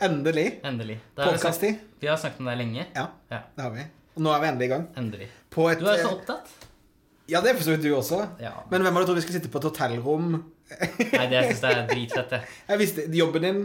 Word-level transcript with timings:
Endelig. 0.00 0.60
Endelig. 0.64 0.96
Vi, 1.16 1.22
Podkast-tid. 1.22 1.80
vi 2.00 2.08
har 2.08 2.16
snakket 2.16 2.40
om 2.40 2.46
det 2.48 2.56
lenge. 2.58 2.86
Ja, 2.96 3.06
Ja. 3.30 3.40
det 3.56 3.62
har 3.62 3.70
vi. 3.74 3.84
Og 4.16 4.22
nå 4.24 4.32
er 4.34 4.40
vi 4.40 4.46
endelig 4.48 4.66
i 4.66 4.72
gang. 4.72 4.86
Endelig. 4.96 5.28
På 5.50 5.68
et 5.70 5.78
Du 5.78 5.86
er 5.86 5.98
så 6.00 6.08
eh, 6.08 6.14
opptatt. 6.16 6.48
Ja, 7.28 7.40
det 7.40 7.50
er 7.52 7.54
for 7.58 7.64
så 7.68 7.74
vidt 7.76 7.82
du 7.84 7.92
også. 7.94 8.22
Ja. 8.40 8.52
Men 8.70 8.82
hvem 8.82 8.94
hadde 8.96 9.06
trodd 9.06 9.16
vi 9.20 9.22
skulle 9.26 9.38
sitte 9.40 9.52
på 9.52 9.60
et 9.60 9.68
hotellrom? 9.68 10.32
Nei, 11.18 11.26
det 11.30 11.44
syns 11.50 11.62
jeg 11.62 11.76
er 11.76 11.86
dritfett, 11.90 12.30
det. 12.32 12.40
Jeg 12.68 12.78
visste 12.80 13.06
Jobben 13.20 13.42
din, 13.46 13.60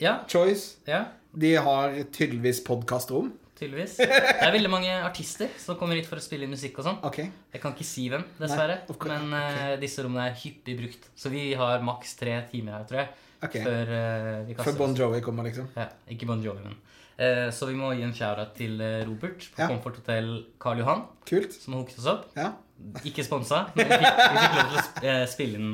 Ja. 0.00 0.18
Choice, 0.28 0.76
ja. 0.86 1.04
de 1.32 1.54
har 1.56 1.94
tydeligvis 2.12 2.60
podkastrom. 2.66 3.30
Tydeligvis. 3.56 3.94
Det 3.96 4.08
er 4.10 4.52
veldig 4.52 4.68
mange 4.68 4.92
artister 5.00 5.48
som 5.56 5.78
kommer 5.80 5.96
hit 5.96 6.04
for 6.10 6.20
å 6.20 6.24
spille 6.24 6.44
inn 6.44 6.52
musikk 6.52 6.76
og 6.82 6.84
sånn. 6.90 6.98
Ok. 7.08 7.22
Jeg 7.54 7.62
kan 7.62 7.72
ikke 7.72 7.86
si 7.88 8.08
hvem, 8.12 8.26
dessverre. 8.36 8.82
Nei. 8.90 9.06
Men 9.14 9.32
uh, 9.32 9.76
disse 9.80 10.04
rommene 10.04 10.26
er 10.28 10.36
hyppig 10.42 10.74
brukt. 10.82 11.08
Så 11.16 11.32
vi 11.32 11.54
har 11.56 11.80
maks 11.86 12.12
tre 12.20 12.34
timer 12.50 12.76
her, 12.76 12.84
tror 12.90 13.00
jeg, 13.00 13.08
Ok. 13.42 13.56
før 13.62 13.90
uh, 13.92 14.46
vi 14.48 14.54
kaster 14.56 14.72
Før 14.72 14.78
Bon. 14.80 14.94
Jovi 14.96 15.20
kommer, 15.24 15.44
liksom. 15.48 15.68
Ja, 15.76 15.88
ikke 16.12 16.28
Bon 16.28 16.40
Jovi, 16.44 16.62
men. 16.64 16.76
Uh, 17.16 17.48
så 17.52 17.68
vi 17.70 17.76
må 17.78 17.90
gi 17.96 18.04
en 18.04 18.12
shout-out 18.16 18.54
til 18.58 18.80
eh, 18.84 19.02
Robert 19.08 19.46
på 19.54 19.62
Ja. 19.62 19.68
Comfort 19.72 20.00
Hotel 20.02 20.30
Karl 20.60 20.82
Johan, 20.82 21.04
Kult. 21.28 21.54
som 21.56 21.72
har 21.72 21.80
hooket 21.82 21.98
oss 22.02 22.08
opp. 22.12 22.26
Ja. 22.36 22.50
Ikke 23.08 23.24
sponsa, 23.24 23.62
men 23.76 23.88
vi 23.88 23.96
fikk, 24.02 24.18
vi 24.20 24.40
fikk 24.42 24.56
lov 24.58 24.72
til 25.00 25.10
å 25.14 25.14
spille 25.32 25.60
inn 25.62 25.70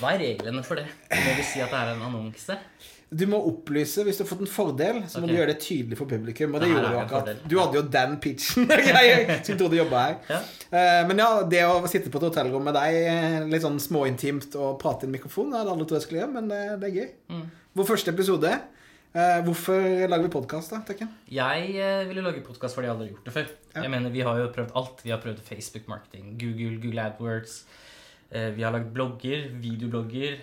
Hva 0.00 0.14
er 0.16 0.22
reglene 0.24 0.64
for 0.66 0.80
det? 0.80 0.88
Må 1.14 1.34
vi 1.38 1.44
si 1.46 1.62
at 1.62 1.70
det 1.70 1.78
er 1.78 1.92
en 1.92 2.02
annonse? 2.08 2.56
Du 3.10 3.22
må 3.26 3.38
opplyse 3.48 4.02
hvis 4.04 4.18
du 4.18 4.22
har 4.24 4.28
fått 4.28 4.42
en 4.44 4.50
fordel, 4.52 4.98
så 5.08 5.22
må 5.22 5.28
du 5.30 5.32
gjøre 5.32 5.54
det 5.54 5.60
tydelig 5.64 5.96
for 5.96 6.04
publikum. 6.10 6.52
Og 6.54 6.60
det 6.60 6.66
Det 6.68 6.74
gjorde 6.74 6.90
du 6.92 6.98
akkurat. 7.00 7.42
Du 7.48 7.54
hadde 7.58 7.78
jo 7.78 7.82
den 7.94 8.16
pitchen 8.20 8.66
som 9.46 9.56
trodde 9.56 9.70
du 9.72 9.78
jobba 9.78 10.02
her. 10.02 10.16
Ja. 10.28 10.40
Eh, 10.68 11.06
Men 11.08 11.22
ja, 11.22 11.28
det 11.48 11.62
å 11.64 11.78
sitte 11.88 12.10
på 12.12 12.20
et 12.20 12.26
hotellrom 12.28 12.66
med 12.68 12.74
deg, 12.76 12.98
eh, 13.08 13.38
litt 13.48 13.64
sånn 13.64 13.78
småintimt 13.80 14.52
og 14.60 14.76
prate 14.82 15.06
i 15.06 15.08
en 15.08 15.14
mikrofon, 15.16 15.48
det 15.54 15.62
hadde 15.62 15.72
alle 15.72 15.86
trodd 15.88 16.02
jeg 16.02 16.06
skulle 16.08 16.20
gjøre, 16.20 16.34
men 16.36 16.50
det, 16.52 16.60
det 16.82 16.90
er 16.90 16.98
gøy. 16.98 17.08
Mm. 17.32 17.46
Vår 17.80 17.88
første 17.94 18.12
episode. 18.12 18.52
eh, 19.14 19.38
Hvorfor 19.46 19.88
lager 20.12 20.26
vi 20.28 20.32
podkast, 20.36 20.74
da, 20.76 20.82
Tekken? 20.90 21.08
Jeg 21.32 21.72
eh, 21.80 22.04
ville 22.10 22.26
lage 22.28 22.44
podkast 22.44 22.76
fordi 22.76 22.90
jeg 22.90 22.94
aldri 22.98 23.08
har 23.08 23.14
gjort 23.16 23.24
det 23.30 23.36
før. 23.38 23.48
Ja. 23.72 23.86
Jeg 23.86 23.90
mener, 23.96 24.10
Vi 24.12 24.20
har 24.28 24.36
jo 24.42 24.52
prøvd 24.52 24.76
alt. 24.76 25.00
Vi 25.06 25.14
har 25.16 25.24
prøvd 25.24 25.40
Facebook-marketing, 25.48 26.36
Google, 26.44 26.76
Google 26.84 27.08
AdWords. 27.08 27.56
eh, 28.36 28.50
Vi 28.52 28.62
har 28.68 28.76
lagd 28.76 28.92
blogger, 28.92 29.48
videoblogger, 29.64 30.36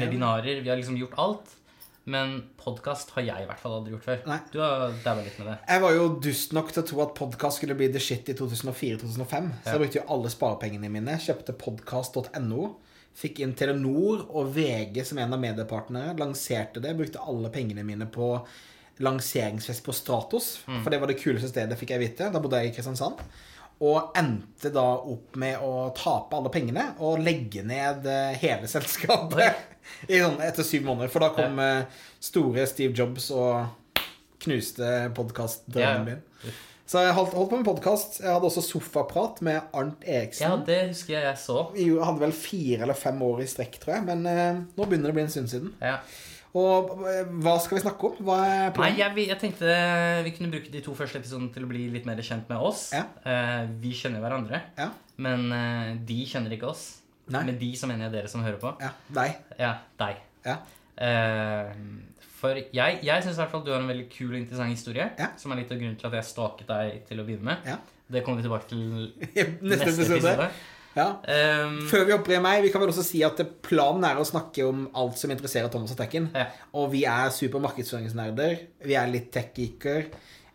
webinarer. 0.00 0.62
Vi 0.64 0.68
har 0.72 0.80
liksom 0.80 0.96
gjort 0.96 1.14
alt. 1.20 1.52
Men 2.06 2.36
podkast 2.62 3.10
har 3.16 3.24
jeg 3.26 3.42
i 3.42 3.46
hvert 3.48 3.58
fall 3.58 3.72
aldri 3.80 3.90
gjort 3.96 4.04
før. 4.06 4.20
Nei. 4.30 4.38
Du 4.52 4.60
har 4.62 4.92
daua 5.02 5.24
litt 5.26 5.40
med 5.40 5.48
det. 5.50 5.56
Jeg 5.66 5.82
var 5.82 5.96
jo 5.96 6.04
dust 6.22 6.52
nok 6.54 6.68
til 6.70 6.84
å 6.84 6.86
tro 6.86 7.00
at 7.02 7.16
podkast 7.18 7.58
skulle 7.58 7.74
bli 7.78 7.88
the 7.90 8.02
shit 8.02 8.30
i 8.30 8.36
2004-2005. 8.38 9.48
Så 9.64 9.72
jeg 9.72 9.82
brukte 9.82 9.98
jo 9.98 10.04
alle 10.14 10.30
sparepengene 10.30 10.90
mine. 10.92 11.18
Kjøpte 11.24 11.56
podkast.no. 11.58 12.68
Fikk 13.16 13.42
inn 13.42 13.56
Telenor 13.58 14.22
og 14.28 14.54
VG 14.54 15.02
som 15.08 15.18
en 15.18 15.34
av 15.34 15.42
mediepartnere. 15.42 16.14
Lanserte 16.20 16.84
det. 16.84 16.94
Brukte 16.94 17.26
alle 17.26 17.50
pengene 17.50 17.82
mine 17.88 18.06
på 18.06 18.30
lanseringsfest 19.02 19.82
på 19.82 19.92
Stratos. 19.92 20.52
For 20.70 20.94
det 20.94 21.02
var 21.02 21.10
det 21.10 21.18
kuleste 21.18 21.50
stedet, 21.50 21.74
fikk 21.80 21.96
jeg 21.96 22.06
vite. 22.06 22.30
Da 22.30 22.38
bodde 22.42 22.62
jeg 22.62 22.70
i 22.70 22.76
Kristiansand. 22.78 23.18
Og 23.82 24.14
endte 24.16 24.70
da 24.72 24.86
opp 25.02 25.34
med 25.42 25.58
å 25.58 25.88
tape 25.98 26.38
alle 26.38 26.54
pengene 26.54 26.92
og 27.04 27.18
legge 27.20 27.66
ned 27.66 28.06
eh, 28.08 28.38
hele 28.40 28.70
selskapet 28.70 29.74
etter 30.08 30.66
syv 30.66 30.86
måneder. 30.88 31.12
For 31.12 31.24
da 31.24 31.32
kom 31.36 31.58
ja. 31.62 31.82
store 32.20 32.66
Steve 32.70 32.94
Jobs 32.96 33.30
og 33.34 33.66
knuste 34.46 35.10
podkastdrømmen 35.16 36.08
Ja. 36.08 36.16
min. 36.16 36.22
Så 36.86 37.00
jeg 37.02 37.16
holdt, 37.16 37.32
holdt 37.34 37.50
på 37.50 37.56
med 37.58 37.66
podkast. 37.66 38.20
Jeg 38.22 38.30
hadde 38.30 38.46
også 38.46 38.62
sofaprat 38.62 39.40
med 39.42 39.72
Arnt 39.74 40.04
Ja, 40.06 40.52
det 40.62 40.76
husker 40.92 41.16
jeg 41.16 41.24
jeg 41.24 41.38
så. 41.42 41.64
Vi 41.74 41.88
hadde 41.98 42.20
vel 42.20 42.32
fire 42.36 42.84
eller 42.86 42.94
fem 42.94 43.18
år 43.26 43.42
i 43.42 43.46
strekk, 43.50 43.80
tror 43.82 43.96
jeg. 43.96 44.04
Men 44.06 44.22
eh, 44.30 44.60
nå 44.76 44.86
begynner 44.86 45.10
det 45.10 45.14
å 45.16 45.18
bli 45.18 45.24
en 45.24 45.32
stund 45.34 45.50
siden. 45.50 45.72
Ja. 45.82 45.96
Og 46.56 46.92
eh, 47.10 47.26
hva 47.42 47.56
skal 47.60 47.80
vi 47.80 47.82
snakke 47.82 48.12
om? 48.12 48.30
Nei, 48.78 48.92
jeg, 49.00 49.16
jeg 49.32 49.38
tenkte 49.42 49.72
vi 50.28 50.32
kunne 50.36 50.52
bruke 50.54 50.70
de 50.72 50.84
to 50.84 50.94
første 50.96 51.18
episodene 51.18 51.50
til 51.56 51.66
å 51.66 51.72
bli 51.72 51.88
litt 51.92 52.06
mer 52.08 52.22
kjent 52.22 52.46
med 52.52 52.62
oss. 52.70 52.86
Ja. 52.94 53.02
Eh, 53.26 53.66
vi 53.82 53.90
kjenner 53.98 54.22
hverandre, 54.22 54.62
Ja. 54.78 54.92
men 55.26 55.50
eh, 55.58 55.90
de 56.06 56.20
kjenner 56.30 56.54
ikke 56.54 56.70
oss. 56.70 56.86
Nei. 57.34 57.42
Med 57.48 57.58
de 57.58 57.72
så 57.76 57.88
mener 57.90 58.06
jeg 58.06 58.12
dere 58.20 58.28
som 58.30 58.44
hører 58.44 58.60
på. 58.62 58.74
ja. 58.80 58.92
Deg. 59.16 59.38
Ja, 59.58 59.72
deg. 59.98 60.20
Ja. 60.46 60.56
Uh, 60.96 61.72
for 62.36 62.54
jeg, 62.56 63.00
jeg 63.02 63.24
syns 63.24 63.34
i 63.36 63.40
hvert 63.40 63.50
fall 63.52 63.64
du 63.66 63.72
har 63.72 63.80
en 63.82 63.88
veldig 63.90 64.06
kul 64.12 64.30
og 64.34 64.38
interessant 64.38 64.70
historie. 64.72 65.08
Ja. 65.18 65.32
Som 65.40 65.52
er 65.54 65.62
litt 65.62 65.72
av 65.74 65.80
grunnen 65.80 65.98
til 65.98 66.08
at 66.10 66.16
jeg 66.20 66.28
staket 66.30 66.68
deg 66.70 67.02
til 67.08 67.20
å 67.22 67.26
begynne 67.26 67.48
med. 67.50 67.66
Ja. 67.66 67.78
Det 68.12 68.22
kommer 68.22 68.38
vi 68.38 68.46
tilbake 68.46 68.68
til 68.70 68.82
Neste 69.66 69.90
episode. 69.90 70.50
Ja. 70.96 71.08
Um, 71.66 71.80
Før 71.90 72.06
vi 72.08 72.36
i 72.36 72.38
meg, 72.40 72.62
vi 72.64 72.70
kan 72.72 72.80
vel 72.80 72.92
også 72.92 73.04
si 73.04 73.20
at 73.26 73.40
planen 73.66 74.06
er 74.08 74.16
å 74.20 74.24
snakke 74.24 74.64
om 74.64 74.86
alt 74.96 75.18
som 75.20 75.32
interesserer 75.34 75.68
Thomas 75.72 75.92
og 75.92 75.98
Tekken. 76.00 76.30
Ja. 76.32 76.46
Og 76.78 76.88
vi 76.94 77.02
er 77.10 77.28
super 77.34 77.60
markedsføringsnerder. 77.66 78.56
Vi 78.86 78.96
er 78.96 79.10
litt 79.12 79.28
tech-geeker. 79.34 80.06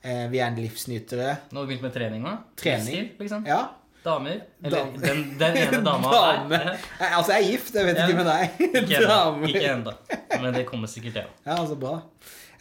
eh, 0.02 0.24
Vi 0.32 0.40
er 0.42 0.56
livsnytere. 0.58 1.36
nå 1.52 1.60
har 1.60 1.68
vi 1.68 1.76
begynt 1.76 1.86
med 1.86 1.94
trening 1.94 2.26
da? 2.26 2.38
Trening. 2.58 3.12
Liksom. 3.20 3.46
Ja. 3.46 3.60
Damer. 4.06 4.40
Eller 4.64 4.78
Dame. 4.80 4.98
den, 5.04 5.20
den 5.40 5.58
ene 5.62 5.80
dama 5.88 6.12
Dame. 6.12 6.58
Nei, 6.58 7.10
Altså, 7.16 7.32
jeg 7.36 7.44
er 7.44 7.50
gift. 7.52 7.74
Jeg 7.76 7.86
vet 7.86 7.98
Ja. 8.00 8.08
ikke 8.08 8.18
med 8.24 8.30
deg. 8.32 8.62
Ikke 8.82 9.02
ennå. 9.02 9.48
Ikke 9.52 9.66
ennå. 9.76 9.94
Men 10.42 10.54
det 10.58 10.66
kommer 10.70 10.88
sikkert, 10.90 11.14
det 11.20 11.24
òg. 11.28 11.36
Ja, 11.46 11.58
altså 11.62 11.76
bra. 11.82 11.96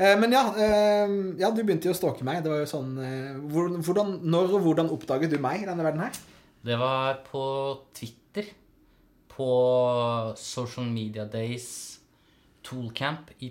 Eh, 0.01 0.17
Men 0.21 0.33
ja, 0.33 0.43
eh, 0.57 1.15
ja, 1.41 1.51
du 1.53 1.63
begynte 1.63 1.89
jo 1.89 1.95
å 1.95 1.99
stalke 2.01 2.25
meg. 2.29 2.43
Det 2.45 2.53
var 2.53 2.61
jo 2.63 2.69
sånn 2.71 2.93
eh, 3.05 3.41
hvordan, 3.53 4.19
Når 4.25 4.55
og 4.59 4.67
hvordan 4.69 4.91
oppdaget 4.93 5.33
du 5.33 5.39
meg 5.41 5.63
i 5.63 5.69
denne 5.69 5.85
verden 5.85 6.05
her? 6.05 6.21
Det 6.65 6.77
var 6.81 7.23
på 7.31 7.43
Twitter. 7.97 8.53
På 9.33 9.49
Social 10.37 10.85
Media 10.93 11.25
Days 11.25 11.99
Toolcamp 12.67 13.31
i 13.41 13.49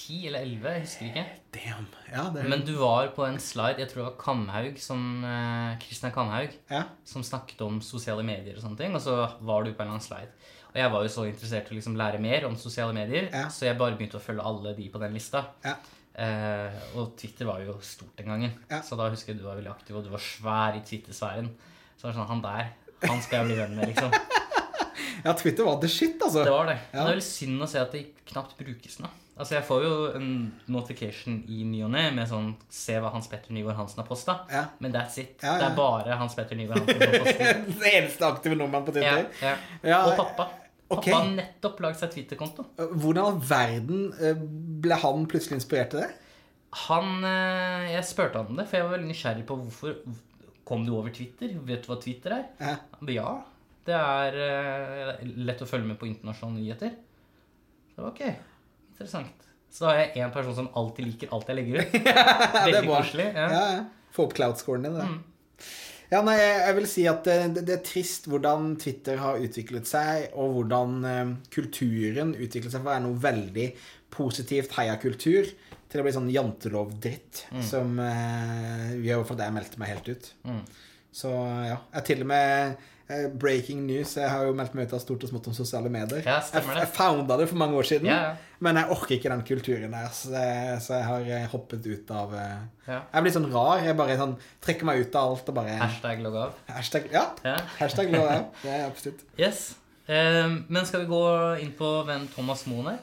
2010 0.00 0.26
eller 0.28 0.40
elleve. 0.46 0.72
jeg 0.74 0.84
husker 0.84 1.06
ikke. 1.10 1.24
Damn. 1.52 1.86
Ja, 2.12 2.24
det 2.34 2.44
Men 2.48 2.64
du 2.66 2.72
var 2.78 3.08
på 3.16 3.24
en 3.26 3.38
slide, 3.38 3.78
jeg 3.82 3.88
tror 3.90 4.02
det 4.02 4.06
var 4.10 4.18
Kamhaug, 4.22 4.78
som 4.78 5.24
eh, 5.24 6.10
Kamhaug, 6.14 6.56
ja. 6.70 6.82
som 7.04 7.22
snakket 7.22 7.60
om 7.66 7.80
sosiale 7.80 8.22
medier 8.26 8.56
og 8.56 8.62
sånne 8.64 8.78
ting, 8.80 8.94
og 8.94 9.00
så 9.04 9.16
var 9.40 9.64
du 9.64 9.72
på 9.72 9.82
en 9.82 9.88
eller 9.88 9.96
annen 9.98 10.00
slide. 10.06 10.32
Og 10.70 10.76
jeg 10.78 10.90
var 10.92 11.02
jo 11.02 11.08
så 11.10 11.24
interessert 11.26 11.70
i 11.70 11.74
å 11.74 11.78
liksom 11.80 11.96
lære 11.98 12.20
mer 12.22 12.44
om 12.46 12.56
sosiale 12.56 12.94
medier, 12.94 13.28
Ja. 13.32 13.48
så 13.48 13.66
jeg 13.66 13.78
bare 13.78 13.96
begynte 13.98 14.18
å 14.20 14.22
følge 14.22 14.44
alle 14.46 14.74
de 14.76 14.88
på 14.88 15.00
den 15.02 15.12
lista. 15.12 15.44
Ja. 15.64 15.74
Eh, 16.14 16.72
og 16.96 17.16
Twitter 17.18 17.46
var 17.46 17.60
jo 17.60 17.78
stort 17.82 18.16
den 18.16 18.26
gangen, 18.26 18.52
Ja. 18.70 18.80
så 18.82 18.96
da 18.96 19.08
husker 19.10 19.32
jeg 19.34 19.38
du 19.42 19.46
var 19.48 19.56
veldig 19.56 19.70
aktiv, 19.72 19.96
og 19.96 20.04
du 20.04 20.10
var 20.10 20.18
svær 20.22 20.76
i 20.76 20.80
Twitter-sfæren. 20.86 21.50
Så 21.98 22.06
var 22.06 22.12
det 22.12 22.18
sånn, 22.20 22.28
han 22.28 22.42
der, 22.42 22.70
han 23.08 23.20
skal 23.22 23.40
jeg 23.40 23.46
bli 23.50 23.56
venn 23.56 23.76
med, 23.76 23.88
liksom. 23.94 24.12
ja, 25.26 25.32
Twitter 25.38 25.66
var 25.66 25.80
the 25.82 25.88
shit, 25.90 26.20
altså. 26.22 26.44
Det 26.44 26.52
var 26.54 26.70
det. 26.70 26.78
Ja. 26.90 27.00
Det 27.00 27.06
er 27.06 27.10
veldig 27.14 27.26
synd 27.30 27.64
å 27.66 27.68
se 27.70 27.80
at 27.82 27.96
det 27.96 28.04
knapt 28.30 28.56
brukes 28.60 29.00
nå. 29.02 29.10
Altså, 29.40 29.54
Jeg 29.56 29.64
får 29.64 29.84
jo 29.86 29.92
en 30.18 30.30
notification 30.68 31.38
i 31.48 31.62
ny 31.64 31.78
og 31.86 31.92
ne 31.94 32.02
med 32.12 32.28
sånn 32.28 32.50
Se 32.68 32.98
hva 33.00 33.08
Hans 33.14 33.28
Petter 33.30 33.54
Nygaard 33.56 33.78
Hansen 33.78 34.02
har 34.02 34.08
posta. 34.08 34.34
Ja. 34.52 34.66
Men 34.84 34.92
that's 34.92 35.16
it. 35.22 35.38
Ja. 35.40 35.54
Det 35.62 35.70
er 35.70 35.76
bare 35.78 36.18
Hans 36.20 36.36
Petter 36.36 36.58
Nygaard 36.58 36.82
Hansen 36.84 37.00
som 37.00 37.24
poster. 37.24 37.62
Det 37.80 37.92
eneste 37.94 38.26
aktive 38.28 38.58
nordmann 38.60 38.84
på 38.84 38.92
Twitter. 38.98 39.30
ja. 39.40 39.54
Ja, 39.80 40.02
Og 40.10 40.18
pappa. 40.20 40.50
Pappa 40.90 41.14
har 41.14 41.28
nettopp 41.30 41.80
lagd 41.84 42.00
seg 42.00 42.10
Twitter-konto. 42.16 42.64
Hvordan 42.76 43.20
i 43.20 43.26
all 43.30 43.38
verden 43.46 44.00
eh, 44.18 44.40
ble 44.82 44.96
han 44.98 45.24
plutselig 45.30 45.60
inspirert 45.60 45.92
til 45.94 46.02
det? 46.02 46.10
Han 46.88 47.22
eh, 47.26 47.92
Jeg 47.94 48.08
spurte 48.10 48.42
han 48.42 48.50
om 48.50 48.58
det, 48.58 48.66
for 48.68 48.78
jeg 48.80 48.86
var 48.88 48.96
veldig 48.96 49.10
nysgjerrig 49.12 49.46
på 49.48 49.56
hvorfor 49.62 49.96
Kom 50.70 50.84
du 50.86 50.92
over 50.94 51.10
Twitter? 51.14 51.54
Vet 51.66 51.86
du 51.86 51.88
hva 51.90 51.96
Twitter 52.02 52.36
er? 52.36 52.44
Ja. 52.60 52.76
Ja. 53.10 53.30
Det 53.90 53.98
er 53.98 54.40
eh, 54.46 55.28
lett 55.50 55.62
å 55.64 55.68
følge 55.68 55.90
med 55.90 55.98
på 56.00 56.08
internasjonale 56.08 56.60
nyheter. 56.60 56.96
Så 57.94 58.06
ok, 58.08 58.22
interessant. 58.94 59.48
Så 59.70 59.84
da 59.84 59.92
har 59.92 60.00
jeg 60.02 60.24
én 60.24 60.32
person 60.34 60.56
som 60.56 60.68
alltid 60.78 61.06
liker 61.06 61.34
alt 61.34 61.50
jeg 61.50 61.58
legger 61.60 61.82
ut. 61.82 61.92
det 61.94 62.14
Veldig 62.70 62.86
koselig. 62.88 63.28
Ja, 63.36 63.48
Ja. 63.50 63.64
ja. 63.78 63.88
Få 64.10 64.24
opp 64.26 64.32
cloud-scoren 64.34 64.82
din. 64.88 64.96
Det. 64.98 65.06
Mm. 65.06 65.20
Ja, 66.10 66.18
nei, 66.26 66.34
jeg 66.40 66.74
vil 66.80 66.86
si 66.90 67.04
at 67.06 67.20
det, 67.22 67.36
det, 67.54 67.62
det 67.68 67.74
er 67.76 67.82
trist 67.86 68.24
hvordan 68.26 68.72
Twitter 68.82 69.20
har 69.22 69.38
utviklet 69.38 69.86
seg, 69.86 70.32
og 70.34 70.56
hvordan 70.56 70.96
eh, 71.06 71.34
kulturen 71.54 72.32
utviklet 72.34 72.72
seg 72.74 72.82
fra 72.82 72.88
å 72.88 72.92
være 72.96 73.04
noe 73.04 73.20
veldig 73.22 73.68
positivt 74.10 74.74
heiakultur 74.74 75.52
til 75.90 76.02
å 76.02 76.06
bli 76.06 76.14
sånn 76.14 76.30
jantelov-dritt, 76.34 77.44
som 77.66 77.94
eh, 78.02 78.90
gjør 79.06 79.22
at 79.36 79.44
jeg 79.46 79.54
meldte 79.54 79.78
meg 79.82 79.92
helt 79.94 80.10
ut. 80.10 80.28
Mm. 80.50 80.60
Så 81.14 81.30
ja. 81.66 81.78
Jeg 81.94 82.06
til 82.10 82.26
og 82.26 82.28
med 82.30 82.50
eh, 82.66 82.90
Breaking 83.40 83.82
news. 83.88 84.12
Jeg 84.16 84.28
har 84.30 84.44
jo 84.46 84.52
meldt 84.56 84.74
meg 84.78 84.86
ut 84.88 84.94
av 84.96 85.00
stort 85.02 85.24
og 85.26 85.30
smått 85.32 85.48
om 85.50 85.54
sosiale 85.56 85.90
medier. 85.92 86.20
Ja, 86.24 86.36
jeg, 86.38 86.46
stemmer 86.50 86.76
det. 86.78 86.84
jeg 86.84 86.92
founda 86.96 87.36
det 87.40 87.48
for 87.50 87.60
mange 87.62 87.78
år 87.80 87.88
siden, 87.88 88.06
Ja, 88.10 88.18
ja. 88.28 88.58
men 88.66 88.78
jeg 88.80 88.90
orker 88.96 89.14
ikke 89.16 89.32
den 89.32 89.42
kulturen 89.48 89.96
der, 89.96 90.08
så 90.14 90.30
så 90.84 90.94
jeg 91.00 91.06
har 91.08 91.28
eh, 91.40 91.46
hoppet 91.52 91.86
ut 91.90 92.10
av 92.14 92.34
eh, 92.38 92.56
Ja. 92.90 93.00
Jeg 93.14 93.22
blir 93.26 93.34
sånn 93.38 93.50
rar. 93.52 93.82
Jeg 93.84 93.96
bare 93.98 94.16
sånn 94.20 94.36
trekker 94.64 94.88
meg 94.90 95.04
ut 95.04 95.14
av 95.20 95.34
alt 95.34 95.50
og 95.52 95.58
bare 95.60 95.76
Hashtag 95.82 96.22
logg 96.24 96.38
av. 96.46 96.54
Hashtag, 96.70 97.10
ja. 97.12 97.26
Hashtag 97.78 98.10
logg 98.14 98.26
av. 98.30 98.46
Det 98.62 98.72
er 98.78 98.86
absolutt. 98.88 99.26
Yes. 99.38 99.66
Eh, 100.10 100.46
men 100.68 100.86
skal 100.88 101.04
vi 101.04 101.10
gå 101.12 101.22
inn 101.62 101.74
på 101.78 101.90
hvem 102.08 102.26
Thomas 102.34 102.64
Moen 102.70 102.94
er? 102.96 102.98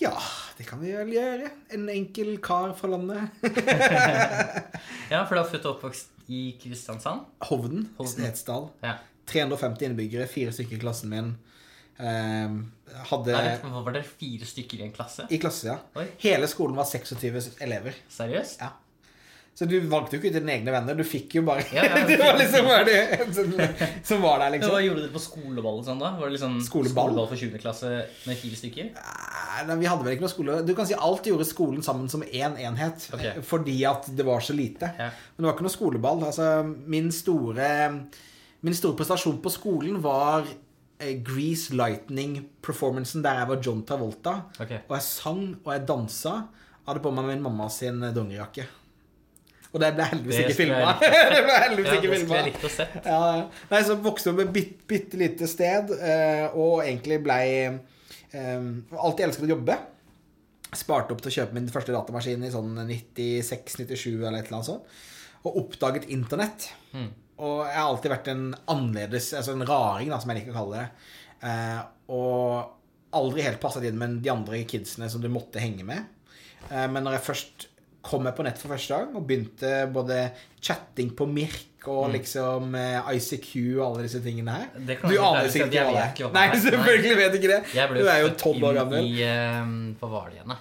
Ja, 0.00 0.12
det 0.58 0.66
kan 0.68 0.80
vi 0.82 0.90
vel 0.92 1.08
gjøre. 1.14 1.48
En 1.72 1.86
enkel 1.88 2.34
kar 2.44 2.74
fra 2.76 2.90
landet. 2.92 3.30
Ja, 5.10 5.22
for 5.24 5.36
du 5.36 5.40
er 5.40 5.48
født 5.48 5.66
og 5.68 5.76
oppvokst 5.76 6.08
i 6.32 6.40
Kristiansand. 6.60 7.20
Hovden. 7.46 7.84
Hovden. 7.96 8.10
Snedsdal. 8.16 8.64
Ja. 8.82 8.96
350 9.26 9.90
innbyggere, 9.90 10.30
fire 10.30 10.54
stykker 10.54 10.78
i 10.78 10.80
klassen 10.82 11.12
min. 11.12 11.34
Eh, 11.96 12.56
hadde 13.10 13.36
Nei, 13.36 13.44
det, 13.56 13.70
var 13.72 13.94
dere 13.94 14.06
fire 14.08 14.48
stykker 14.48 14.82
i 14.82 14.88
en 14.88 14.96
klasse? 14.96 15.28
I 15.32 15.40
klasse, 15.42 15.70
ja. 15.72 15.78
Oi. 15.98 16.08
Hele 16.22 16.48
skolen 16.50 16.76
var 16.78 16.88
26 16.90 17.56
elever. 17.64 17.96
Seriøst? 18.12 18.60
Ja. 18.62 18.74
Så 19.56 19.64
du 19.64 19.78
valgte 19.88 20.12
jo 20.12 20.20
ikke 20.20 20.28
ut 20.28 20.34
dine 20.36 20.52
egne 20.52 20.72
venner, 20.74 20.96
du 20.98 21.00
fikk 21.08 21.38
jo 21.38 21.42
bare 21.46 21.62
Ja, 21.72 21.86
ja, 21.88 22.00
Det 22.10 22.18
var 22.20 22.36
liksom 22.36 22.66
bare 22.68 22.82
det 22.84 22.98
som, 24.08 24.20
var 24.20 24.42
der, 24.42 24.52
liksom. 24.52 24.74
Hva 24.74 24.82
gjorde 24.84 25.06
dere 25.06 25.14
på 25.14 25.22
skoleball 25.24 25.80
sånn 25.86 26.02
da? 26.02 26.10
Var 26.18 26.28
det 26.28 26.34
liksom 26.34 26.58
Skoleball? 26.66 27.16
for 27.22 27.40
20. 27.40 27.56
klasse 27.62 27.92
med 28.28 28.36
fire 28.36 28.60
stykker? 28.60 28.90
Nei, 28.98 29.64
nei, 29.70 29.78
vi 29.80 29.88
hadde 29.88 30.04
vel 30.04 30.18
ikke 30.18 30.26
noe 30.26 30.34
skole 30.34 30.58
Du 30.68 30.74
kan 30.76 30.88
si 30.88 30.98
alt 31.08 31.30
gjorde 31.30 31.48
skolen 31.48 31.80
sammen 31.86 32.12
som 32.12 32.20
én 32.26 32.58
enhet. 32.60 33.08
Okay. 33.16 33.40
Fordi 33.48 33.78
at 33.88 34.10
det 34.12 34.28
var 34.28 34.44
så 34.44 34.52
lite. 34.52 34.92
Ja. 35.00 35.08
Men 35.08 35.46
det 35.46 35.48
var 35.48 35.56
ikke 35.56 35.68
noe 35.70 35.76
skoleball. 35.78 36.26
Altså, 36.28 36.50
min 36.92 37.08
store 37.14 37.70
Min 38.66 38.74
store 38.74 38.96
prestasjon 38.98 39.36
på 39.42 39.50
skolen 39.54 40.00
var 40.02 40.46
eh, 40.98 41.12
Grease 41.22 41.76
Lightning-performancen 41.78 43.22
der 43.22 43.38
jeg 43.40 43.50
var 43.52 43.60
John 43.62 43.84
Travolta. 43.86 44.32
Okay. 44.58 44.80
Og 44.88 44.96
jeg 44.96 45.06
sang 45.06 45.44
og 45.60 45.68
jeg 45.70 45.84
dansa. 45.86 46.32
Jeg 46.80 46.88
hadde 46.88 47.02
på 47.04 47.12
meg 47.14 47.28
min 47.28 47.44
mamma 47.44 47.68
sin 47.70 48.02
dongerijakke. 48.16 48.64
Og 49.70 49.82
det 49.82 49.90
ble 49.94 50.06
heldigvis 50.10 50.40
ikke 50.40 50.56
filma. 50.56 50.94
det 51.34 51.42
ble 51.46 51.58
heldigvis 51.62 51.90
Ja, 51.92 51.98
ikke 51.98 52.10
det 52.10 52.18
skulle 52.22 52.40
filma. 52.72 53.02
Ja, 53.04 53.18
ja. 53.36 53.44
Nei, 53.70 53.80
så 53.86 53.96
vokste 54.02 54.30
jeg 54.30 54.34
opp 54.34 54.40
i 54.40 54.46
et 54.46 54.54
bitte, 54.56 54.86
bitte 54.90 55.20
lite 55.20 55.50
sted, 55.50 55.92
eh, 55.94 56.46
og 56.56 56.80
egentlig 56.86 57.20
blei 57.22 57.44
um, 57.70 58.70
Alltid 58.96 59.28
elsket 59.28 59.46
å 59.46 59.52
jobbe. 59.52 59.76
Sparte 60.74 61.14
opp 61.14 61.22
til 61.22 61.30
å 61.30 61.36
kjøpe 61.36 61.58
min 61.58 61.70
første 61.70 61.94
datamaskin 61.94 62.48
i 62.48 62.50
sånn 62.54 62.72
96-97 62.82 64.16
eller 64.16 64.40
et 64.40 64.48
eller 64.48 64.58
annet 64.58 64.70
sånt. 64.72 64.98
Og 65.46 65.60
oppdaget 65.62 66.08
internett. 66.10 66.70
Mm. 66.96 67.12
Og 67.36 67.66
jeg 67.66 67.76
har 67.76 67.90
alltid 67.90 68.12
vært 68.14 68.28
en 68.32 68.44
annerledes, 68.72 69.30
altså 69.36 69.52
en 69.56 69.66
raring, 69.68 70.08
da, 70.12 70.18
som 70.22 70.32
jeg 70.32 70.40
liker 70.40 70.54
å 70.54 70.58
kalle 70.60 70.82
det. 70.82 70.88
Eh, 71.50 71.80
og 72.16 73.16
aldri 73.16 73.44
helt 73.44 73.60
passet 73.62 73.84
inn 73.88 73.98
med 74.00 74.20
de 74.24 74.32
andre 74.32 74.62
kidsene 74.68 75.08
som 75.12 75.20
du 75.22 75.28
måtte 75.32 75.60
henge 75.62 75.84
med. 75.86 76.04
Eh, 76.70 76.86
men 76.88 77.02
når 77.04 77.18
jeg 77.18 77.26
først 77.28 77.66
kom 78.06 78.26
jeg 78.28 78.36
på 78.38 78.44
nett 78.46 78.60
for 78.62 78.70
første 78.70 78.94
gang 79.00 79.16
og 79.18 79.24
begynte 79.26 79.70
både 79.90 80.20
chatting 80.62 81.08
på 81.18 81.26
Mirk 81.26 81.88
og 81.90 82.12
liksom 82.14 82.74
eh, 82.78 83.08
ICQ 83.18 83.50
og 83.80 83.82
alle 83.88 84.04
disse 84.06 84.20
tingene 84.22 84.54
her 84.56 84.68
Mm. 84.76 85.10
Du 85.10 85.16
aner 85.22 85.46
ikke 85.46 85.52
sikkert 85.56 85.74
ikke 85.74 85.82
hva 85.86 85.92
det 85.92 86.04
er. 86.04 86.32
Nei, 86.36 86.46
selvfølgelig 86.66 87.16
vet 87.20 87.34
du 87.34 87.38
ikke 87.40 87.50
det. 87.52 87.60
Du 88.00 88.08
er 88.14 88.22
jo 88.22 88.30
tolv 88.40 88.66
år 88.70 88.78
gammel. 88.80 89.10
I, 89.10 89.22
eh, 89.26 89.68
hva 90.00 90.10
var 90.14 90.30
det 90.30 90.38
igjen, 90.40 90.54
da? 90.54 90.58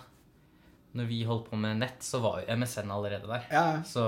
Når 0.96 1.08
vi 1.10 1.18
holdt 1.28 1.50
på 1.52 1.58
med 1.60 1.82
nett, 1.82 2.00
så 2.06 2.22
var 2.24 2.40
jo 2.40 2.56
MSN 2.56 2.92
allerede 2.96 3.28
der. 3.28 3.48
Ja, 3.52 3.66
Så 3.84 4.04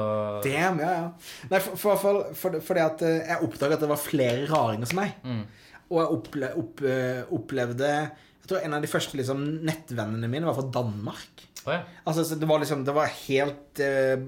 damn, 0.45 0.79
ja, 0.79 0.91
ja. 1.01 1.07
Nei, 1.51 1.59
for, 1.59 1.75
for, 1.75 1.97
for, 1.99 2.29
for, 2.39 2.59
fordi 2.63 2.83
at 2.85 3.01
eh, 3.03 3.17
jeg 3.27 3.43
oppdaget 3.43 3.75
at 3.75 3.83
det 3.83 3.89
var 3.91 3.99
flere 3.99 4.45
raringer 4.47 4.87
som 4.87 5.01
meg. 5.01 5.17
mm. 5.23 5.41
Og 5.87 5.99
jeg 6.01 6.15
opple, 6.17 6.47
opp, 6.59 6.81
eh, 6.83 7.19
opplevde 7.31 7.89
Jeg 7.89 8.47
tror 8.49 8.63
en 8.63 8.73
av 8.75 8.81
de 8.83 8.89
første 8.91 9.15
liksom, 9.15 9.43
nettvennene 9.67 10.27
mine 10.27 10.47
var 10.47 10.57
fra 10.57 10.65
Danmark. 10.75 11.43
Oh, 11.67 11.71
ja. 11.75 11.81
Altså, 12.07 12.23
så 12.27 12.35
det 12.39 12.47
var 12.47 12.59
liksom 12.59 12.83
Det 12.87 12.95
var 12.95 13.11
helt 13.27 13.79
eh, 13.83 14.19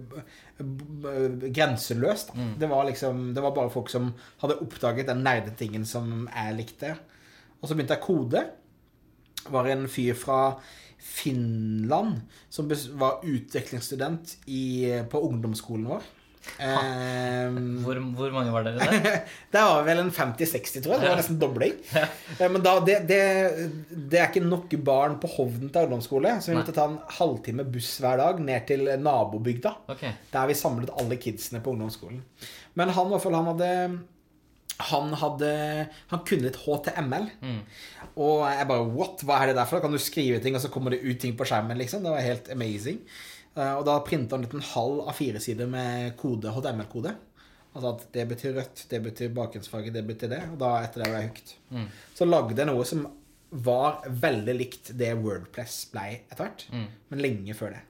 grenseløst. 1.56 2.34
Mm. 2.36 2.54
Det 2.60 2.68
var 2.72 2.88
liksom 2.88 3.34
Det 3.36 3.44
var 3.44 3.56
bare 3.56 3.72
folk 3.74 3.90
som 3.92 4.14
hadde 4.42 4.60
oppdaget 4.64 5.08
den 5.08 5.24
nerdetingen 5.24 5.86
som 5.88 6.28
jeg 6.32 6.56
likte. 6.58 6.96
Og 7.62 7.68
så 7.70 7.76
begynte 7.76 7.96
jeg 7.98 8.06
kode. 8.06 8.44
Var 9.50 9.72
en 9.74 9.88
fyr 9.92 10.16
fra 10.20 10.40
Finland 11.00 12.22
som 12.50 12.70
var 13.00 13.24
utvekslingsstudent 13.24 14.38
på 15.12 15.22
ungdomsskolen 15.28 15.90
vår. 15.90 16.08
Um, 16.60 17.80
Hvor, 17.84 18.00
hvor 18.16 18.32
mange 18.34 18.52
var 18.54 18.66
dere 18.66 18.80
der? 18.80 19.18
det 19.54 19.62
var 19.62 19.84
vel 19.88 20.02
en 20.02 20.12
50-60, 20.12 20.82
tror 20.82 20.96
jeg. 20.96 21.04
Det 21.04 21.12
var 21.12 21.20
nesten 21.20 21.40
dobling. 21.42 21.76
Ja. 22.40 22.48
Men 22.48 22.64
da, 22.64 22.78
det, 22.86 22.96
det, 23.10 23.20
det 23.90 24.20
er 24.20 24.30
ikke 24.30 24.46
nok 24.46 24.72
barn 24.86 25.18
på 25.20 25.28
Hovden 25.34 25.72
til 25.74 25.88
ungdomsskole, 25.88 26.38
så 26.40 26.52
vi 26.52 26.56
Nei. 26.56 26.62
måtte 26.62 26.76
ta 26.78 26.86
en 26.88 27.00
halvtime 27.18 27.66
buss 27.68 27.98
hver 28.04 28.22
dag 28.22 28.40
ned 28.44 28.68
til 28.70 28.88
nabobygda. 29.04 29.74
Okay. 29.92 30.14
Der 30.32 30.48
vi 30.50 30.56
samlet 30.58 30.94
alle 30.96 31.20
kidsene 31.22 31.62
på 31.66 31.74
ungdomsskolen. 31.76 32.22
Men 32.80 32.94
han, 32.96 33.10
i 33.10 33.14
hvert 33.16 33.26
fall, 33.26 33.36
han 33.36 33.52
hadde 33.52 33.72
han 34.80 35.12
hadde 35.20 35.50
Han 36.08 36.22
kunne 36.28 36.48
litt 36.48 36.60
HTML. 36.64 37.26
Mm. 37.44 37.60
Og 38.16 38.46
jeg 38.48 38.68
bare 38.70 38.86
What? 38.96 39.24
Hva 39.28 39.42
er 39.42 39.52
det 39.52 39.58
der 39.60 39.68
for? 39.70 39.84
Kan 39.84 39.92
du 39.96 40.00
skrive 40.02 40.40
ting, 40.44 40.56
og 40.56 40.64
så 40.64 40.72
kommer 40.72 40.96
det 40.96 41.02
ut 41.04 41.20
ting 41.20 41.36
på 41.38 41.48
skjermen? 41.48 41.78
liksom 41.78 42.04
Det 42.06 42.14
var 42.14 42.24
helt 42.24 42.52
amazing. 42.54 43.02
Eh, 43.56 43.74
Og 43.76 43.84
da 43.88 44.00
printa 44.06 44.38
han 44.38 44.46
ut 44.48 44.56
en 44.56 44.70
halv 44.74 45.02
av 45.08 45.18
fire 45.18 45.42
sider 45.44 45.68
med 45.68 46.16
kode, 46.20 46.52
HTML-kode. 46.56 47.16
Altså 47.76 47.92
at 47.94 48.08
det 48.16 48.26
betyr 48.32 48.56
rødt, 48.58 48.86
det 48.90 49.02
betyr 49.06 49.34
bakgrunnsfarge, 49.36 49.94
det 49.94 50.06
betyr 50.08 50.32
det. 50.32 50.42
Og 50.54 50.58
da 50.62 50.72
etter 50.84 51.04
det 51.04 51.12
ble 51.12 51.22
jeg 51.22 51.30
hooked. 51.34 51.54
Mm. 51.76 51.90
Så 52.18 52.28
lagde 52.30 52.58
jeg 52.58 52.70
noe 52.72 52.88
som 52.88 53.06
var 53.50 54.02
veldig 54.06 54.56
likt 54.58 54.92
det 54.98 55.12
Wordpress 55.18 55.84
ble 55.94 56.08
etter 56.22 56.44
hvert. 56.46 56.66
Mm. 56.74 56.88
Men 57.12 57.24
lenge 57.26 57.56
før 57.58 57.76
det. 57.76 57.84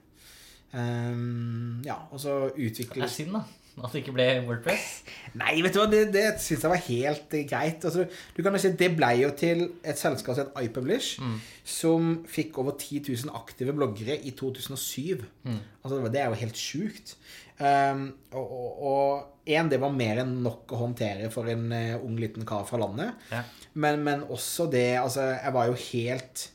Um, 0.72 1.80
ja, 1.84 1.96
og 2.14 2.20
så 2.22 2.34
Det 2.54 2.68
utviklet 2.70 3.08
er 3.08 3.10
synd, 3.12 3.34
da. 3.34 3.42
At 3.84 3.92
det 3.94 4.02
ikke 4.02 4.12
ble 4.16 4.26
Wordpress. 4.46 4.86
Nei, 5.40 5.54
vet 5.64 5.72
du 5.74 5.78
hva, 5.80 5.86
det, 5.90 6.00
det 6.12 6.24
syns 6.42 6.64
jeg 6.66 6.72
var 6.72 6.82
helt 6.86 7.36
greit. 7.48 7.84
Altså, 7.88 8.04
du 8.36 8.42
kan 8.44 8.52
jo 8.56 8.60
si 8.62 8.72
Det 8.76 8.90
ble 8.98 9.10
jo 9.22 9.30
til 9.38 9.62
et 9.86 9.98
selskap 10.00 10.36
som 10.36 10.48
het 10.50 10.64
iPublish, 10.68 11.16
Mm. 11.20 11.36
som 11.64 12.10
fikk 12.28 12.58
over 12.60 12.76
10 12.80 13.02
000 13.08 13.34
aktive 13.38 13.72
bloggere 13.76 14.18
i 14.26 14.32
2007. 14.36 15.24
Mm. 15.46 15.58
Altså, 15.84 16.00
det 16.12 16.20
er 16.20 16.28
jo 16.32 16.40
helt 16.44 16.56
sjukt. 16.60 17.16
Um, 17.60 18.06
og, 18.32 19.26
en, 19.50 19.68
det 19.68 19.80
var 19.82 19.92
mer 19.92 20.22
enn 20.22 20.38
nok 20.44 20.70
å 20.72 20.78
håndtere 20.80 21.28
for 21.32 21.48
en 21.52 21.66
uh, 21.72 21.98
ung, 22.06 22.14
liten 22.20 22.46
kar 22.48 22.64
fra 22.68 22.78
landet. 22.80 23.18
Ja. 23.32 23.42
Men, 23.74 24.00
men 24.06 24.22
også 24.32 24.64
det 24.72 24.86
Altså, 25.00 25.26
jeg 25.36 25.52
var 25.54 25.68
jo 25.68 25.76
helt 25.92 26.46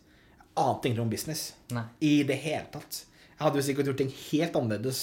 Ante 0.56 0.88
ingenting 0.88 1.04
om 1.04 1.10
business 1.12 1.42
Nei. 1.76 1.84
i 2.08 2.14
det 2.28 2.38
hele 2.40 2.66
tatt. 2.72 3.02
Jeg 3.36 3.42
hadde 3.44 3.60
jo 3.60 3.66
sikkert 3.68 3.90
gjort 3.90 3.98
ting 4.00 4.12
helt 4.32 4.56
annerledes 4.56 5.02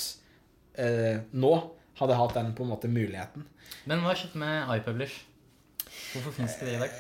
uh, 0.81 1.19
nå, 1.37 1.51
hadde 2.05 2.19
hatt 2.21 2.35
den 2.39 2.53
på 2.59 2.65
en 2.67 2.73
måte 2.75 2.91
muligheten. 2.93 3.45
Men 3.89 4.03
hva 4.05 4.15
skjedde 4.19 4.41
med 4.43 4.73
iPublish? 4.79 5.21
Hvorfor 6.13 6.33
fins 6.37 6.55
det 6.61 6.67
det 6.69 6.75
i 6.77 6.81
dag? 6.81 6.95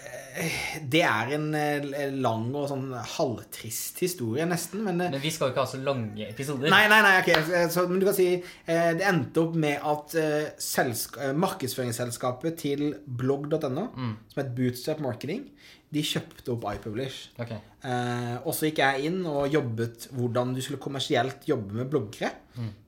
Det 0.92 1.00
er 1.04 1.30
en 1.36 1.46
eh, 1.56 2.10
lang 2.24 2.46
og 2.56 2.64
sånn 2.70 2.86
halvtrist 3.16 3.98
historie, 4.00 4.44
nesten. 4.48 4.80
Men, 4.86 5.00
eh, 5.04 5.10
Men 5.12 5.20
vi 5.20 5.30
skal 5.32 5.48
jo 5.50 5.52
ikke 5.54 5.64
ha 5.64 5.68
så 5.68 5.80
lange 5.84 6.24
episoder. 6.28 6.70
Nei, 6.72 6.86
nei, 6.88 7.00
nei, 7.04 7.12
ok. 7.20 7.28
eh, 7.36 7.66
Så, 7.72 7.84
men 7.90 8.00
du 8.00 8.06
kan 8.08 8.16
si 8.16 8.28
eh, 8.40 8.92
Det 8.96 9.04
endte 9.08 9.42
opp 9.44 9.56
med 9.60 9.84
at 9.92 10.14
eh, 10.20 10.46
selsk 10.60 11.18
eh, 11.20 11.32
markedsføringsselskapet 11.36 12.56
til 12.64 12.94
blogg.no, 13.06 13.88
Mm. 13.92 14.14
som 14.32 14.42
het 14.42 14.54
Bootstrap 14.56 15.00
Marketing, 15.04 15.44
de 15.92 16.00
kjøpte 16.08 16.54
opp 16.54 16.64
iPublish. 16.72 17.26
Okay. 17.38 17.58
Eh, 17.84 18.36
og 18.46 18.54
så 18.56 18.70
gikk 18.70 18.80
jeg 18.80 19.10
inn 19.10 19.20
og 19.28 19.50
jobbet 19.52 20.08
hvordan 20.16 20.54
du 20.56 20.62
skulle 20.64 20.80
kommersielt 20.80 21.44
jobbe 21.48 21.76
med 21.82 21.90
bloggere. 21.92 22.32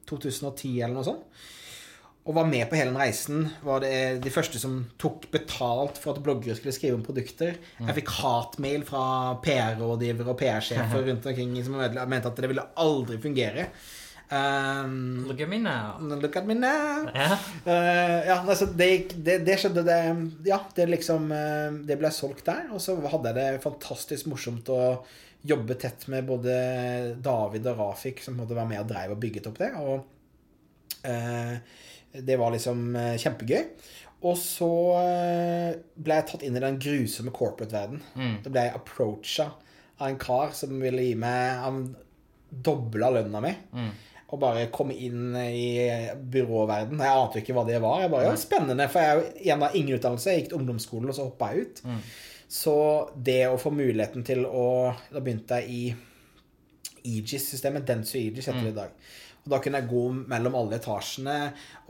2010 0.09 0.81
eller 0.85 0.95
noe 0.99 1.05
sånt. 1.07 1.45
Og 2.25 2.39
var 2.39 2.47
med 2.49 2.65
på 2.71 2.79
hele 2.79 2.89
den 2.89 3.01
reisen. 3.01 3.43
Var 3.61 3.83
det 3.85 3.97
de 4.25 4.31
første 4.33 4.61
som 4.61 4.79
tok 5.01 5.27
betalt 5.35 5.99
for 6.01 6.15
at 6.15 6.23
bloggere 6.25 6.57
skulle 6.57 6.73
skrive 6.73 6.97
om 6.97 7.03
produkter. 7.05 7.59
Jeg 7.77 7.97
fikk 7.99 8.15
hatmail 8.23 8.87
fra 8.89 9.03
PR-rådgivere 9.45 10.33
og 10.33 10.39
PR-sjefer 10.41 11.05
rundt 11.11 11.29
omkring 11.29 11.59
som 11.67 11.77
mente 11.77 12.31
at 12.31 12.41
det 12.41 12.49
ville 12.49 12.65
aldri 12.81 13.21
fungere. 13.21 13.69
Um, 14.33 15.27
Look 15.29 15.41
at 15.41 15.49
me 15.49 15.59
now. 15.59 15.99
look 16.01 16.37
at 16.37 16.47
me 16.47 16.55
now. 16.55 17.05
Yeah. 17.15 17.39
Uh, 17.67 18.27
ja, 18.27 18.39
altså 18.49 18.67
det, 18.73 19.13
det, 19.21 19.43
det 19.45 19.59
skjedde 19.61 19.85
det 19.85 19.99
Ja, 20.49 20.63
det 20.75 20.87
liksom 20.89 21.29
eh, 21.33 21.77
Det 21.85 21.99
ble 22.01 22.11
solgt 22.11 22.47
der. 22.49 22.71
Og 22.73 22.81
så 22.81 22.97
hadde 23.05 23.31
jeg 23.31 23.37
det 23.37 23.63
fantastisk 23.63 24.33
morsomt 24.33 24.73
å 24.73 24.81
jobbe 25.45 25.77
tett 25.77 26.09
med 26.09 26.25
både 26.25 26.55
David 27.21 27.69
og 27.69 27.83
Rafik, 27.83 28.25
som 28.25 28.41
måtte 28.41 28.57
være 28.57 28.71
med 28.73 28.81
og 28.81 28.89
dreiv 28.89 29.13
og 29.13 29.21
bygget 29.21 29.51
opp 29.51 29.61
det. 29.61 29.71
Og 29.77 31.05
eh, 31.05 31.59
det 32.23 32.39
var 32.39 32.55
liksom 32.55 32.97
eh, 32.97 33.17
kjempegøy. 33.21 33.63
Og 34.25 34.39
så 34.41 34.71
eh, 35.03 35.75
ble 36.01 36.17
jeg 36.21 36.29
tatt 36.31 36.47
inn 36.47 36.57
i 36.57 36.63
den 36.63 36.79
grusomme 36.81 37.35
corporate-verden. 37.35 38.01
Mm. 38.17 38.35
Da 38.45 38.53
ble 38.53 38.67
jeg 38.69 38.79
approacha 38.79 39.51
av 39.99 40.09
en 40.09 40.19
kar 40.21 40.55
som 40.57 40.75
ville 40.83 41.05
gi 41.07 41.15
meg 41.19 41.61
Han 41.63 41.85
dobla 42.65 43.11
lønna 43.15 43.43
mi. 43.45 43.53
Mm. 43.75 43.91
Og 44.35 44.41
bare 44.43 44.69
komme 44.75 44.97
inn 44.97 45.35
i 45.37 46.15
byråverden. 46.17 47.03
Jeg 47.03 47.19
ante 47.21 47.43
ikke 47.43 47.57
hva 47.57 47.67
det 47.69 47.83
var. 47.83 48.01
Jeg 48.03 48.13
bare, 48.15 48.31
ja, 48.31 48.39
Spennende, 48.41 48.87
for 48.91 49.05
jeg 49.05 49.45
igjen 49.45 49.67
av 49.67 49.77
ingen 49.77 49.99
utdannelse. 49.99 50.31
Jeg 50.33 50.43
gikk 50.43 50.55
til 50.55 50.63
ungdomsskolen, 50.63 51.11
og 51.11 51.19
så 51.19 51.29
hoppa 51.29 51.51
jeg 51.53 51.67
ut. 51.67 51.85
Mm. 51.85 52.01
Så 52.55 52.77
det 53.27 53.43
å 53.51 53.61
få 53.61 53.73
muligheten 53.75 54.23
til 54.27 54.45
å 54.47 54.67
Da 55.11 55.21
begynte 55.21 55.59
jeg 55.63 55.71
i 55.75 55.85
Aegis-systemet. 57.05 57.87
Dentsu 57.87 58.17
Aegis 58.19 58.49
heter 58.49 58.65
det 58.65 58.73
i 58.73 58.79
dag. 58.79 58.97
Og 59.45 59.53
da 59.53 59.61
kunne 59.61 59.83
jeg 59.83 59.91
gå 59.91 60.05
mellom 60.33 60.57
alle 60.57 60.79
etasjene 60.81 61.37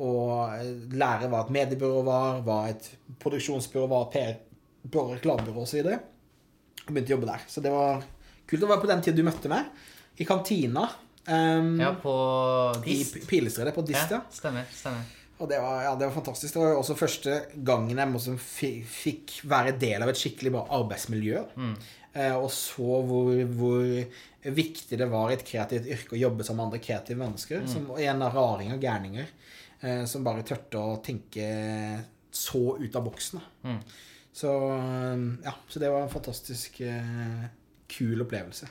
og 0.02 0.90
lære 0.98 1.30
hva 1.30 1.44
et 1.44 1.52
mediebyrå 1.54 2.02
var, 2.06 2.40
hva 2.46 2.58
et 2.72 2.88
produksjonsbyrå 3.22 3.86
var, 3.92 4.08
PR-byrå, 4.14 5.06
reklamebyrå 5.14 5.62
osv. 5.62 5.86
Og 5.94 6.90
begynte 6.90 7.12
å 7.12 7.16
jobbe 7.16 7.30
der. 7.30 7.46
Så 7.46 7.62
det 7.64 7.72
var 7.74 8.02
kult. 8.50 8.62
å 8.66 8.70
være 8.72 8.82
på 8.82 8.90
den 8.90 9.04
tiden 9.06 9.22
du 9.22 9.28
møtte 9.28 9.52
meg. 9.52 9.70
I 10.18 10.26
kantina. 10.26 10.88
Um, 11.24 11.76
ja, 11.80 11.94
på 12.02 12.14
Dist. 12.84 13.20
I 13.22 13.26
Pilestredet 13.30 13.74
på 13.74 13.86
Dist, 13.86 14.10
ja. 14.12 14.24
Stemmer. 14.34 14.66
stemmer. 14.74 15.06
Og 15.42 15.48
det 15.50 15.58
var, 15.58 15.80
ja, 15.82 15.94
det 15.98 16.06
var 16.06 16.14
fantastisk. 16.14 16.54
Det 16.54 16.62
var 16.62 16.76
også 16.78 16.94
første 16.98 17.38
gangen 17.66 17.98
jeg 17.98 18.36
fikk 18.38 19.40
være 19.50 19.74
del 19.80 20.04
av 20.04 20.12
et 20.12 20.20
skikkelig 20.20 20.52
bra 20.54 20.62
arbeidsmiljø. 20.78 21.42
Eh, 21.58 21.94
og 22.36 22.50
så 22.54 23.00
hvor, 23.08 23.32
hvor 23.58 23.84
viktig 24.54 24.98
det 25.00 25.08
var 25.10 25.30
i 25.32 25.34
et 25.34 25.44
kreativt 25.46 25.88
yrke 25.90 26.14
å 26.14 26.20
jobbe 26.20 26.44
med 26.46 26.64
andre 26.66 26.78
kreative 26.82 27.18
mennesker. 27.18 27.64
Som 27.70 27.88
igjen 27.96 28.22
er 28.22 28.36
raringer 28.36 28.76
og 28.76 28.84
gærninger. 28.84 29.30
Eh, 29.84 30.04
som 30.08 30.24
bare 30.24 30.44
tørte 30.46 30.80
å 30.80 30.98
tenke 31.04 31.48
så 32.34 32.62
ut 32.80 32.96
av 32.96 33.04
boksen. 33.06 33.40
Da. 33.40 33.74
Så, 34.34 34.52
eh, 34.78 35.24
ja, 35.44 35.54
så 35.68 35.82
det 35.82 35.90
var 35.90 36.02
en 36.06 36.12
fantastisk 36.12 36.80
eh, 36.80 37.44
kul 37.90 38.22
opplevelse. 38.24 38.68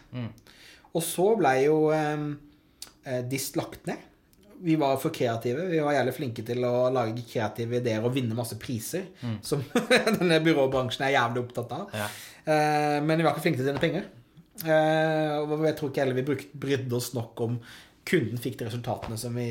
Og 0.94 1.04
så 1.06 1.28
ble 1.40 1.54
jo 1.66 1.78
eh, 1.96 2.26
eh, 3.06 3.22
Dist 3.30 3.58
lagt 3.60 3.88
ned. 3.90 4.02
Vi 4.64 4.76
var 4.80 4.98
for 5.02 5.14
kreative. 5.16 5.68
Vi 5.72 5.80
var 5.84 5.96
jævlig 5.96 6.14
flinke 6.18 6.44
til 6.46 6.64
å 6.68 6.90
lage 6.94 7.26
kreative 7.28 7.80
ideer 7.80 8.04
og 8.04 8.14
vinne 8.16 8.38
masse 8.38 8.58
priser. 8.62 9.10
Som 9.46 9.64
denne 10.20 10.42
byråbransjen 10.44 11.08
er 11.08 11.16
jævlig 11.18 11.44
opptatt 11.46 11.74
av. 11.76 11.96
Ja. 11.96 12.10
Eh, 12.44 13.00
men 13.04 13.18
vi 13.18 13.26
var 13.26 13.34
ikke 13.34 13.48
flinke 13.48 13.62
til 13.62 13.68
å 13.68 13.72
tjene 13.72 13.84
penger. 13.84 14.12
Eh, 14.62 15.34
og 15.42 15.66
jeg 15.66 15.78
tror 15.80 15.90
ikke 15.90 16.04
heller 16.04 16.20
vi 16.20 16.28
brukte, 16.28 16.62
brydde 16.66 16.98
oss 17.00 17.10
nok 17.18 17.42
om 17.46 17.58
kunden 18.08 18.42
fikk 18.42 18.60
de 18.60 18.68
resultatene 18.68 19.18
som 19.20 19.36
vi 19.40 19.48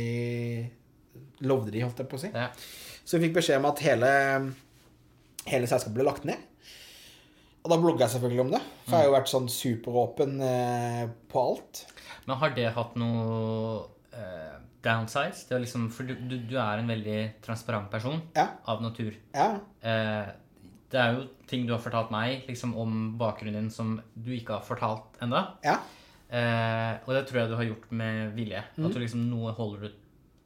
lovde 1.43 1.73
de, 1.75 1.83
holdt 1.83 2.03
jeg 2.03 2.11
på 2.11 2.19
å 2.19 2.23
si. 2.23 2.31
Ja. 2.31 2.51
Så 3.03 3.19
vi 3.19 3.27
fikk 3.27 3.41
beskjed 3.41 3.59
om 3.59 3.71
at 3.73 3.83
hele, 3.83 4.11
hele 5.49 5.71
selskapet 5.71 5.97
ble 5.97 6.07
lagt 6.07 6.29
ned. 6.29 6.49
Og 7.63 7.71
da 7.71 7.79
blogga 7.79 8.07
jeg 8.07 8.17
selvfølgelig 8.17 8.45
om 8.45 8.53
det. 8.57 8.61
For 8.85 8.95
jeg 8.95 9.01
har 9.01 9.09
jo 9.09 9.17
vært 9.17 9.31
sånn 9.31 9.49
superåpen 9.51 10.39
eh, 10.43 11.03
på 11.31 11.43
alt. 11.43 11.85
Men 12.27 12.39
har 12.41 12.55
det 12.57 12.71
hatt 12.75 12.95
noe 12.99 13.83
downsides? 14.85 15.45
Det 15.49 15.57
er 15.57 15.63
liksom, 15.65 15.89
for 15.95 16.09
du, 16.09 16.15
du, 16.29 16.37
du 16.51 16.57
er 16.59 16.79
en 16.83 16.89
veldig 16.91 17.19
transparent 17.45 17.91
person 17.93 18.21
Ja. 18.37 18.49
av 18.67 18.83
natur. 18.83 19.15
Ja. 19.35 19.49
Eh, 19.83 20.31
det 20.93 21.01
er 21.01 21.15
jo 21.17 21.27
ting 21.49 21.67
du 21.67 21.73
har 21.73 21.81
fortalt 21.81 22.11
meg 22.13 22.45
liksom, 22.49 22.75
om 22.77 23.17
bakgrunnen 23.21 23.63
din 23.63 23.71
som 23.73 23.95
du 24.15 24.31
ikke 24.37 24.59
har 24.59 24.65
fortalt 24.67 25.21
ennå. 25.25 25.41
Ja. 25.65 25.79
Eh, 26.33 26.99
og 27.07 27.15
det 27.17 27.27
tror 27.29 27.43
jeg 27.43 27.51
du 27.53 27.57
har 27.59 27.65
gjort 27.69 27.91
med 27.93 28.35
vilje. 28.37 28.63
Mm. 28.77 28.87
At 28.89 28.93
du 28.97 29.01
liksom 29.01 29.25
noe 29.31 29.53
holder 29.57 29.87
du 29.89 29.95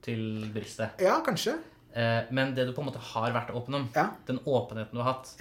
til 0.07 0.23
brystet. 0.55 1.01
ja, 1.03 1.17
kanskje. 1.27 1.57
Eh, 1.97 2.29
men 2.31 2.53
det 2.55 2.67
du 2.69 2.73
på 2.77 2.83
en 2.85 2.91
måte 2.91 3.01
har 3.03 3.33
vært 3.35 3.51
åpen 3.57 3.75
om, 3.81 3.89
Ja. 3.97 4.11
den 4.29 4.39
åpenheten 4.45 4.93
du 4.95 5.03
har 5.03 5.15
hatt, 5.15 5.33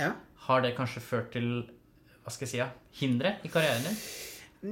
har 0.47 0.61
det 0.61 0.75
kanskje 0.77 1.01
ført 1.01 1.31
til 1.33 1.65
hva 2.23 2.31
skal 2.33 2.47
jeg 2.47 2.49
si, 2.55 2.57
ja, 2.57 2.69
hindre 2.97 3.35
i 3.45 3.49
karrieren 3.53 3.83
din? 3.85 3.97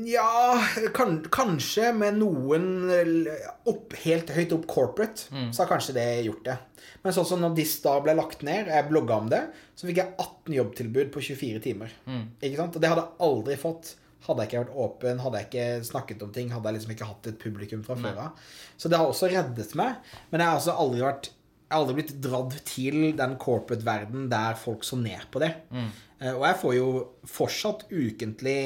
Ja, 0.08 0.58
kan, 0.96 1.18
kanskje 1.34 1.92
med 1.96 2.18
noen 2.22 2.92
eh, 2.94 3.50
opp, 3.70 3.94
helt 4.04 4.32
høyt 4.34 4.56
opp 4.56 4.68
corporate, 4.72 5.28
så 5.52 5.64
har 5.64 5.70
kanskje 5.70 5.96
det 5.98 6.06
gjort 6.28 6.46
det. 6.48 6.56
Men 7.04 7.16
sånn 7.16 7.28
som 7.28 7.44
når 7.44 7.58
Diss 7.58 7.76
da 7.84 7.98
ble 8.04 8.16
lagt 8.18 8.46
ned, 8.48 8.72
jeg 8.72 8.88
blogga 8.90 9.20
om 9.20 9.28
det, 9.32 9.42
så 9.76 9.90
fikk 9.90 10.00
jeg 10.00 10.16
18 10.16 10.56
jobbtilbud 10.58 11.12
på 11.14 11.26
24 11.28 11.62
timer. 11.66 11.94
Ikke 12.40 12.58
sant? 12.60 12.78
Og 12.78 12.84
det 12.84 12.92
hadde 12.92 13.06
jeg 13.06 13.28
aldri 13.28 13.60
fått. 13.60 13.94
Hadde 14.24 14.46
jeg 14.46 14.54
ikke 14.54 14.64
vært 14.64 14.82
åpen, 14.86 15.20
hadde 15.20 15.40
jeg 15.40 15.50
ikke 15.50 15.88
snakket 15.90 16.22
om 16.24 16.34
ting, 16.36 16.52
hadde 16.54 16.70
jeg 16.70 16.78
liksom 16.78 16.94
ikke 16.96 17.08
hatt 17.10 17.28
et 17.28 17.40
publikum 17.42 17.82
fra 17.84 17.98
før 18.00 18.22
av. 18.30 18.44
Så 18.80 18.92
det 18.92 19.00
har 19.00 19.10
også 19.12 19.28
reddet 19.32 19.74
meg. 19.76 19.98
Men 20.32 20.40
jeg 20.40 20.48
har 20.48 20.60
altså 20.62 20.78
aldri 20.80 21.04
vært 21.04 21.34
jeg 21.74 21.80
har 21.80 21.88
aldri 21.88 21.96
blitt 21.98 22.18
dratt 22.22 22.56
til 22.70 22.98
den 23.18 23.32
corporate-verden 23.42 24.28
der 24.30 24.58
folk 24.62 24.84
så 24.86 25.00
ned 25.00 25.24
på 25.34 25.42
det. 25.42 25.50
Mm. 25.74 25.88
Og 26.36 26.44
jeg 26.46 26.58
får 26.62 26.74
jo 26.78 26.90
fortsatt 27.26 27.88
ukentlig 27.90 28.60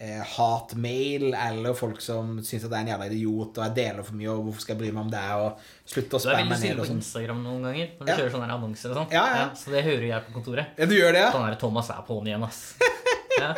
eh, 0.00 0.22
hatmail 0.34 1.26
eller 1.36 1.74
folk 1.76 2.00
som 2.02 2.38
syns 2.40 2.64
at 2.64 2.70
jeg 2.72 2.78
er 2.78 2.84
en 2.86 2.90
jævla 2.94 3.08
idiot 3.10 3.58
og 3.60 3.64
jeg 3.66 3.74
deler 3.76 4.06
for 4.06 4.16
mye 4.18 4.30
og 4.32 4.46
hvorfor 4.48 4.64
skal 4.64 4.74
jeg 4.74 4.80
bry 4.82 4.90
meg 4.96 5.02
om 5.04 5.10
det 5.12 5.24
og 5.36 5.64
slutte 5.92 6.16
å 6.16 6.22
Du 6.24 6.28
er 6.32 6.38
veldig 6.40 6.58
synlig 6.62 6.78
på 6.82 6.88
sånn. 6.90 7.02
Instagram 7.04 7.42
noen 7.44 7.66
ganger 7.68 7.90
når 7.98 8.04
du 8.06 8.10
Ja. 8.12 8.16
kjører 8.20 8.32
sånne 8.36 8.50
annonser 8.56 8.90
og 8.94 8.96
sånn. 9.02 9.12
Ja, 9.14 9.24
ja. 9.36 9.46
så 9.60 9.74
det 9.74 9.84
hører 9.84 10.06
jeg 10.08 10.26
på 10.26 10.32
kontoret. 10.38 10.66
Ja, 10.80 10.86
du 10.90 10.94
gjør 10.96 11.12
det? 11.12 11.24
ja? 11.26 11.30
Sånn 11.36 11.46
her, 11.48 11.58
Thomas 11.60 11.90
er 11.92 12.02
på'n 12.08 12.26
igjen, 12.32 12.46
ass. 12.48 12.62
Ja. 13.40 13.54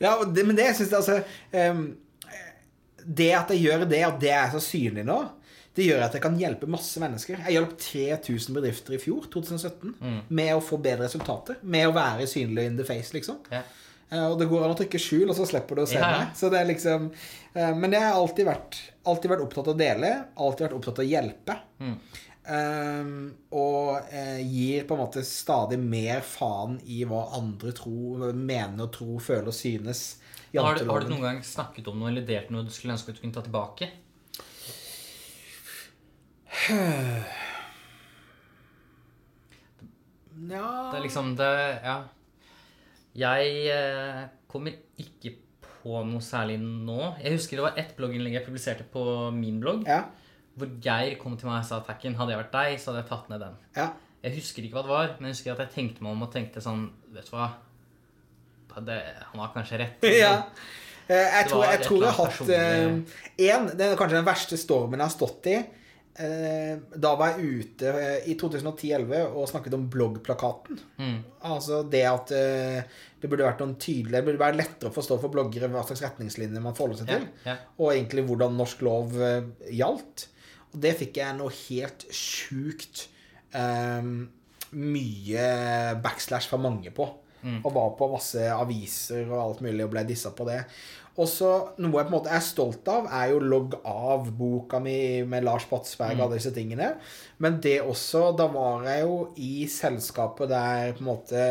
Ja, 0.00 0.10
men 0.24 0.56
det 0.56 0.68
syns 0.76 0.90
jeg 0.92 0.96
altså 1.00 1.16
um, 1.72 1.80
Det 3.04 3.30
at 3.36 3.50
jeg 3.52 3.62
gjør 3.66 3.84
det, 3.88 4.00
at 4.06 4.18
det 4.22 4.30
er 4.32 4.50
så 4.52 4.60
synlig 4.64 5.04
nå, 5.08 5.16
det 5.76 5.84
gjør 5.90 6.04
at 6.06 6.14
jeg 6.16 6.22
kan 6.24 6.36
hjelpe 6.40 6.68
masse 6.72 7.00
mennesker. 7.02 7.36
Jeg 7.44 7.52
hjalp 7.58 7.74
3000 7.78 8.56
bedrifter 8.56 8.96
i 8.96 9.00
fjor, 9.02 9.26
2017, 9.32 9.92
med 10.32 10.54
å 10.56 10.62
få 10.64 10.78
bedre 10.80 11.04
resultater. 11.04 11.58
Med 11.68 11.84
å 11.90 11.92
være 11.96 12.24
synlig 12.30 12.64
in 12.70 12.78
the 12.80 12.86
face, 12.88 13.12
liksom. 13.12 13.42
Ja. 13.52 13.60
Eh, 14.10 14.26
Og 14.26 14.36
det 14.38 14.46
går 14.50 14.64
an 14.64 14.74
å 14.74 14.78
trykke 14.78 15.00
skjul, 15.02 15.28
og 15.30 15.34
så 15.38 15.46
slipper 15.48 15.76
du 15.76 15.82
å 15.82 15.88
se 15.90 15.98
Ja, 15.98 16.10
meg. 16.18 16.36
Så 16.38 16.50
det 16.52 16.60
er 16.60 16.68
liksom 16.68 17.08
eh, 17.54 17.72
Men 17.74 17.92
jeg 17.96 18.02
har 18.04 18.14
alltid 18.20 18.46
vært, 18.46 18.78
alltid 19.04 19.30
vært 19.34 19.42
opptatt 19.48 19.66
av 19.68 19.74
å 19.74 19.78
dele. 19.80 20.12
Alltid 20.36 20.66
vært 20.68 20.76
opptatt 20.78 21.00
av 21.02 21.04
å 21.04 21.08
hjelpe. 21.10 21.56
Eh, 22.46 23.08
og 23.58 24.12
eh, 24.14 24.38
gir 24.46 24.84
på 24.86 24.94
en 24.94 25.02
måte 25.02 25.24
stadig 25.26 25.80
mer 25.82 26.20
faen 26.22 26.78
i 26.86 27.00
hva 27.08 27.24
andre 27.40 27.72
tror, 27.74 28.28
mener 28.32 28.86
og 28.86 28.92
tror, 28.94 29.18
føler 29.20 29.50
og 29.50 29.56
synes. 29.58 30.04
Har, 30.56 30.78
du, 30.78 30.86
har 30.88 31.02
du 31.04 31.10
noen 31.10 31.24
gang 31.26 31.40
snakket 31.44 31.88
om 31.90 31.98
noe 32.00 32.08
eller 32.12 32.22
delt 32.24 32.48
noe 32.54 32.62
du 32.64 32.70
skulle 32.72 32.94
ønske 32.94 33.10
at 33.12 33.18
du 33.18 33.24
kunne 33.26 33.34
ta 33.34 33.42
tilbake? 33.44 33.90
Ja 40.48 40.70
Det 40.92 40.98
er 40.98 41.02
liksom 41.04 41.34
det 41.38 41.50
Ja. 41.84 41.96
Jeg 43.16 43.50
eh, 43.72 44.22
kommer 44.50 44.74
ikke 45.00 45.34
på 45.82 46.00
noe 46.04 46.22
særlig 46.24 46.58
nå. 46.60 47.12
Jeg 47.22 47.36
husker 47.38 47.58
det 47.60 47.64
var 47.66 47.78
ett 47.80 47.94
blogginnlegg 47.98 48.34
jeg 48.40 48.46
publiserte 48.46 48.86
på 48.92 49.04
min 49.36 49.60
blogg. 49.62 49.86
Ja. 49.88 50.02
Hvor 50.56 50.70
Geir 50.82 51.14
kom 51.20 51.36
til 51.38 51.48
meg 51.50 51.60
og 51.62 51.68
sa 51.68 51.78
Takken, 51.84 52.16
hadde 52.18 52.32
jeg 52.34 52.40
vært 52.42 52.54
deg, 52.56 52.78
så 52.80 52.90
hadde 52.90 53.02
jeg 53.04 53.10
tatt 53.12 53.30
ned 53.32 53.46
den. 53.46 53.56
ja. 53.78 53.92
Jeg 54.26 54.40
husker 54.40 54.64
ikke 54.64 54.74
hva 54.74 54.82
det 54.82 54.90
var, 54.90 55.10
men 55.20 55.28
jeg 55.28 55.36
husker 55.36 55.52
at 55.52 55.60
jeg 55.62 55.70
tenkte 55.74 56.02
meg 56.02 56.14
om 56.16 56.22
og 56.24 56.30
tenkte 56.32 56.58
sånn 56.64 56.80
Vet 57.14 57.28
du 57.28 57.34
hva? 57.36 57.44
Det, 58.82 58.96
han 59.30 59.40
har 59.44 59.52
kanskje 59.54 59.78
rett. 59.84 60.02
ja. 60.24 60.32
Eh, 61.06 61.28
Jeg 61.36 61.46
tror 61.52 61.62
jeg, 61.68 61.82
tror 61.84 62.02
jeg 62.02 62.16
har 62.16 62.32
hatt 62.32 62.50
én 62.50 62.96
En, 63.54 63.68
Det 63.70 63.86
er 63.86 63.94
kanskje 64.00 64.18
den 64.18 64.26
verste 64.26 64.58
stormen 64.58 64.98
jeg 64.98 65.06
har 65.06 65.14
stått 65.14 65.46
i. 65.52 65.60
Eh, 66.18 66.78
Da 66.96 67.10
var 67.20 67.34
jeg 67.36 67.60
ute 67.60 67.90
eh, 67.92 68.28
i 68.30 68.36
2010-2011 68.40 69.18
og 69.36 69.48
snakket 69.50 69.74
om 69.76 69.88
bloggplakaten. 69.92 70.78
Mm. 70.98 71.18
Altså 71.50 71.82
det 71.92 72.04
at 72.08 72.32
eh, 72.32 72.94
det 73.20 73.28
burde 73.32 73.44
vært 73.48 73.60
noen 73.60 73.74
tydeligere 73.80 74.22
Det 74.22 74.28
burde 74.30 74.42
være 74.44 74.56
lettere 74.60 74.88
å 74.92 74.94
forstå 74.96 75.18
for 75.20 75.32
bloggere 75.34 75.68
hva 75.72 75.82
slags 75.88 76.02
retningslinjer 76.06 76.62
man 76.64 76.76
forholder 76.78 77.02
seg 77.02 77.12
Ja, 77.12 77.18
til. 77.18 77.28
ja. 77.50 77.56
Og 77.80 77.92
egentlig 77.92 78.24
hvordan 78.28 78.56
norsk 78.56 78.80
lov 78.86 79.12
gjaldt. 79.72 80.26
Og 80.72 80.80
det 80.84 80.94
fikk 81.00 81.20
jeg 81.20 81.36
noe 81.38 81.52
helt 81.68 82.06
sjukt 82.12 83.06
eh, 83.56 84.10
mye 84.76 85.46
backslash 86.04 86.48
fra 86.50 86.58
mange 86.60 86.90
på. 86.96 87.06
Og 87.62 87.72
var 87.74 87.96
på 87.98 88.10
masse 88.12 88.46
aviser 88.52 89.26
og 89.30 89.40
alt 89.42 89.64
mulig 89.66 89.84
og 89.84 89.92
ble 89.94 90.04
dissa 90.08 90.32
på 90.34 90.46
det. 90.48 90.62
Og 91.16 91.28
så 91.30 91.50
Noe 91.80 92.02
jeg 92.02 92.08
på 92.08 92.12
en 92.12 92.16
måte 92.18 92.32
er 92.34 92.44
stolt 92.44 92.88
av, 92.92 93.08
er 93.08 93.30
jo 93.32 93.40
logg 93.40 93.78
av 93.88 94.28
boka 94.36 94.80
mi 94.82 95.22
med 95.28 95.46
Lars 95.46 95.64
Batsberg 95.70 96.18
og 96.18 96.26
alle 96.26 96.40
disse 96.40 96.52
tingene. 96.56 96.92
Men 97.40 97.60
det 97.64 97.78
også 97.84 98.28
Da 98.36 98.48
var 98.52 98.84
jeg 98.88 99.06
jo 99.06 99.20
i 99.40 99.66
selskapet 99.70 100.50
der 100.52 100.92
på 100.96 101.04
en 101.04 101.10
måte 101.10 101.44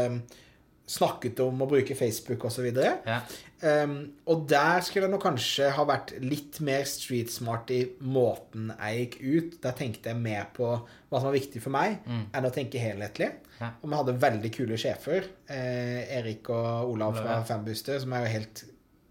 snakket 0.85 1.39
om 1.41 1.63
å 1.63 1.67
bruke 1.69 1.95
Facebook 1.97 2.45
osv. 2.45 2.67
Ja. 2.77 3.21
Um, 3.65 3.95
og 4.29 4.43
der 4.51 4.83
skulle 4.85 5.07
jeg 5.07 5.13
nok 5.15 5.23
kanskje 5.25 5.71
ha 5.73 5.85
vært 5.89 6.11
litt 6.21 6.59
mer 6.65 6.83
street 6.89 7.31
smart 7.33 7.71
i 7.73 7.79
måten 8.05 8.69
jeg 8.75 8.99
gikk 9.05 9.17
ut. 9.23 9.57
Der 9.63 9.75
tenkte 9.79 10.11
jeg 10.11 10.21
mer 10.21 10.51
på 10.53 10.67
hva 10.75 11.17
som 11.17 11.29
var 11.31 11.37
viktig 11.37 11.63
for 11.63 11.73
meg, 11.73 11.97
enn 12.05 12.45
å 12.45 12.53
tenke 12.53 12.81
helhetlig. 12.81 13.31
Ja. 13.57 13.71
Og 13.81 13.89
vi 13.89 13.97
hadde 13.97 14.17
veldig 14.21 14.51
kule 14.53 14.77
sjefer. 14.77 15.29
Eh, 15.47 16.17
Erik 16.19 16.49
og 16.53 16.91
Olav 16.93 17.15
fra. 17.17 17.39
Fanbooster, 17.47 17.97
som 18.03 18.13
er 18.13 18.25
jo 18.25 18.33
helt 18.35 18.65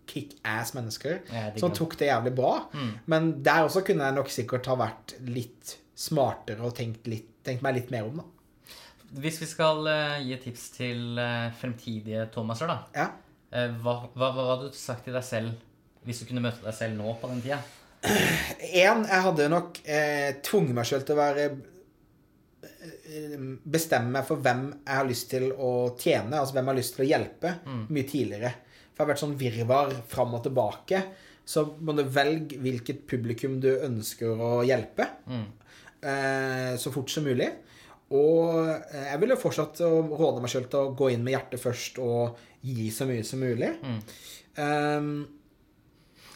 kick-ass 0.06 0.74
mennesker. 0.76 1.22
Ja, 1.32 1.46
Som 1.58 1.72
tok 1.74 1.96
det 1.98 2.10
jævlig 2.10 2.34
bra. 2.36 2.68
Men 3.10 3.42
der 3.42 3.64
også 3.64 3.82
kunne 3.86 4.04
jeg 4.04 4.18
nok 4.18 4.30
sikkert 4.30 4.68
ha 4.70 4.76
vært 4.78 5.16
litt 5.26 5.78
smartere 5.96 6.60
og 6.66 6.74
tenkt, 6.76 7.06
litt, 7.10 7.30
tenkt 7.46 7.62
meg 7.64 7.78
litt 7.78 7.90
mer 7.94 8.04
om, 8.10 8.20
da. 8.20 8.30
Hvis 9.20 9.38
vi 9.42 9.46
skal 9.46 9.86
eh, 9.90 10.22
gi 10.26 10.36
tips 10.48 10.64
til 10.74 11.18
eh, 11.22 11.52
fremtidige 11.60 12.26
Thomaser, 12.34 12.70
da. 12.70 12.78
Ja. 12.96 13.06
eh, 13.54 13.70
hva, 13.84 13.94
hva, 14.14 14.32
hva 14.34 14.46
hadde 14.54 14.72
du 14.72 14.78
sagt 14.78 15.04
til 15.06 15.14
deg 15.16 15.24
selv 15.26 15.54
hvis 16.04 16.18
du 16.20 16.26
kunne 16.28 16.42
møte 16.44 16.60
deg 16.64 16.74
selv 16.76 16.98
nå 16.98 17.14
på 17.20 17.30
den 17.30 17.42
tida? 17.44 17.60
En, 18.84 19.06
jeg 19.08 19.22
hadde 19.24 19.46
nok 19.48 19.78
eh, 19.88 20.34
tvunget 20.44 20.76
meg 20.76 20.88
sjøl 20.90 21.06
til 21.06 21.14
å 21.16 21.20
være 21.22 21.46
Bestemme 23.64 24.10
meg 24.18 24.26
for 24.28 24.40
hvem 24.44 24.64
jeg 24.72 24.96
har 24.98 25.06
lyst 25.08 25.28
til 25.32 25.46
å 25.52 25.70
tjene, 26.00 26.36
altså 26.40 26.56
hvem 26.56 26.66
jeg 26.66 26.72
har 26.72 26.78
lyst 26.78 26.94
til 26.96 27.04
å 27.04 27.08
hjelpe, 27.08 27.52
mye 27.92 28.06
tidligere. 28.08 28.50
For 28.90 28.98
jeg 28.98 29.04
har 29.04 29.10
vært 29.12 29.22
sånn 29.22 29.36
virvar 29.40 29.92
fram 30.10 30.34
og 30.36 30.42
tilbake. 30.46 31.00
Så 31.48 31.64
må 31.84 31.94
du 31.96 32.02
velge 32.08 32.58
hvilket 32.60 33.04
publikum 33.10 33.56
du 33.62 33.70
ønsker 33.74 34.40
å 34.40 34.50
hjelpe. 34.66 35.06
Eh, 36.04 36.74
så 36.80 36.92
fort 36.94 37.12
som 37.12 37.24
mulig. 37.28 37.48
Og 38.14 38.66
jeg 38.92 39.04
jeg 39.10 39.20
ville 39.22 39.36
fortsatt 39.40 39.80
råde 39.84 40.40
meg 40.44 40.50
sjøl 40.52 40.66
til 40.70 40.80
å 40.84 40.92
gå 40.96 41.08
inn 41.14 41.24
med 41.26 41.34
hjertet 41.34 41.60
først 41.62 41.98
og 42.04 42.36
gi 42.64 42.88
så 42.94 43.06
mye 43.08 43.24
som 43.26 43.40
mulig. 43.42 43.72
Um, 44.56 45.26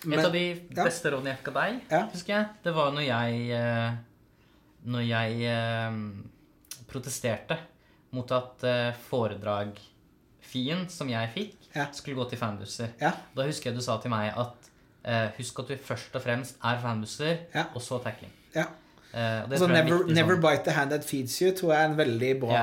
Et 0.09 0.19
av 0.25 0.33
de 0.33 0.43
ja. 0.75 0.85
beste 0.85 1.11
rådene 1.11 1.33
jeg 1.33 1.39
fikk 1.41 1.49
av 1.53 1.57
deg, 1.63 1.81
Ja. 1.91 2.01
husker 2.13 2.35
jeg, 2.35 2.47
det 2.65 2.75
var 2.75 2.93
når 2.95 3.07
jeg 3.07 3.51
eh, 3.51 3.97
når 4.89 5.03
jeg 5.09 5.41
eh, 5.51 5.97
protesterte 6.91 7.59
mot 8.15 8.31
at 8.33 8.63
foredragfien 9.11 10.87
som 10.91 11.09
jeg 11.11 11.31
fikk, 11.35 11.55
Ja. 11.75 11.87
skulle 11.93 12.17
gå 12.17 12.29
til 12.31 12.39
fanbusser. 12.39 12.89
Ja. 13.01 13.13
Da 13.37 13.43
husker 13.45 13.71
jeg 13.71 13.77
du 13.77 13.83
sa 13.85 13.99
til 14.01 14.11
meg 14.11 14.33
at 14.37 14.71
eh, 15.05 15.29
husk 15.39 15.59
at 15.61 15.69
du 15.69 15.77
først 15.77 16.15
og 16.17 16.23
fremst 16.25 16.57
er 16.65 16.79
fanbusser, 16.83 17.39
Ja. 17.55 17.67
og 17.75 17.83
så 17.83 17.99
tackling. 18.03 18.31
ja. 18.55 18.65
Eh, 19.15 19.43
Altså, 19.49 19.67
jeg 19.67 19.73
er 19.73 19.85
never, 19.85 20.05
never 20.13 20.37
sånn. 20.37 20.43
bite 20.45 20.65
the 20.69 20.77
hand 20.77 20.91
that 20.93 21.05
feeds 21.05 21.41
you 21.41 21.53
tror 21.57 21.73
jeg 21.75 21.81
er 21.85 21.91
en 21.93 21.99
veldig 21.99 22.33
bra 22.43 22.61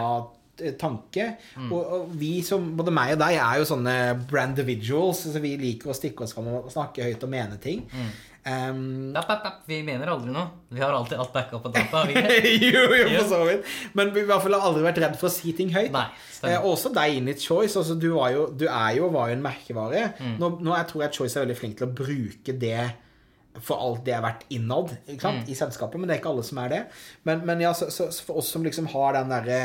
eh, 0.62 0.76
tanke. 0.80 1.32
Mm. 1.58 1.72
Og, 1.72 1.82
og 1.98 2.14
vi 2.22 2.36
som, 2.46 2.70
både 2.78 2.94
meg 2.94 3.16
og 3.18 3.24
deg, 3.26 3.40
er 3.42 3.60
jo 3.64 3.66
sånne 3.74 3.96
brand 4.30 4.54
individuals. 4.56 5.26
Altså 5.26 5.42
vi 5.44 5.56
liker 5.60 5.90
å 5.92 5.98
stikke 5.98 6.24
oss 6.28 6.36
fram 6.38 6.48
og 6.54 6.72
snakke 6.74 7.04
høyt 7.10 7.26
og 7.28 7.34
mene 7.34 7.58
ting. 7.62 7.84
Mm. 7.92 8.14
Um, 8.46 9.16
App, 9.18 9.26
app, 9.34 9.46
app. 9.50 9.62
Vi 9.66 9.80
mener 9.82 10.06
aldri 10.14 10.30
noe. 10.30 10.52
Vi 10.70 10.78
har 10.84 10.94
alltid 10.94 11.18
alt 11.18 11.32
backa 11.34 11.58
på 11.64 11.72
data. 11.74 12.04
jo, 12.14 12.84
jo, 12.94 13.08
for 13.16 13.30
så 13.32 13.40
vidt. 13.48 13.66
Men 13.98 14.12
vi 14.14 14.22
i 14.22 14.28
hvert 14.30 14.44
fall 14.44 14.54
har 14.54 14.68
aldri 14.68 14.84
vært 14.86 15.00
redd 15.02 15.16
for 15.18 15.32
å 15.32 15.34
si 15.34 15.50
ting 15.58 15.74
høyt. 15.74 15.90
Nei, 15.96 16.06
Eh, 16.46 16.62
også 16.62 16.92
deg 16.94 17.16
inn 17.18 17.32
i 17.32 17.34
Choice. 17.42 17.74
Altså, 17.80 17.96
du, 17.98 18.12
var 18.14 18.30
jo, 18.36 18.44
du 18.54 18.68
er 18.70 19.00
jo, 19.00 19.08
var 19.10 19.32
jo 19.32 19.40
en 19.40 19.42
merkevare. 19.42 20.12
Mm. 20.22 20.36
Nå, 20.38 20.50
nå 20.62 20.76
jeg 20.78 20.88
tror 20.92 21.02
jeg 21.08 21.16
Choice 21.18 21.40
er 21.40 21.48
veldig 21.48 21.58
flink 21.58 21.80
til 21.80 21.88
å 21.88 21.96
bruke 21.98 22.54
det 22.62 22.84
for 23.64 23.80
alt 23.82 24.06
det 24.06 24.14
er 24.18 24.24
verdt 24.26 24.46
innad? 24.56 24.96
Mm. 25.08 25.44
i 25.48 25.56
selskapet, 25.56 26.00
men 26.00 26.08
det 26.10 26.16
er 26.18 26.22
ikke 26.24 26.32
alle 26.34 26.44
som 26.48 26.58
er 26.64 26.70
det. 26.74 26.82
Men, 27.24 27.46
men 27.48 27.62
ja, 27.64 27.74
så, 27.74 27.88
så, 27.94 28.10
så 28.12 28.26
for 28.28 28.42
oss 28.42 28.50
som 28.52 28.64
liksom 28.66 28.88
har 28.92 29.14
den 29.18 29.30
derre 29.32 29.60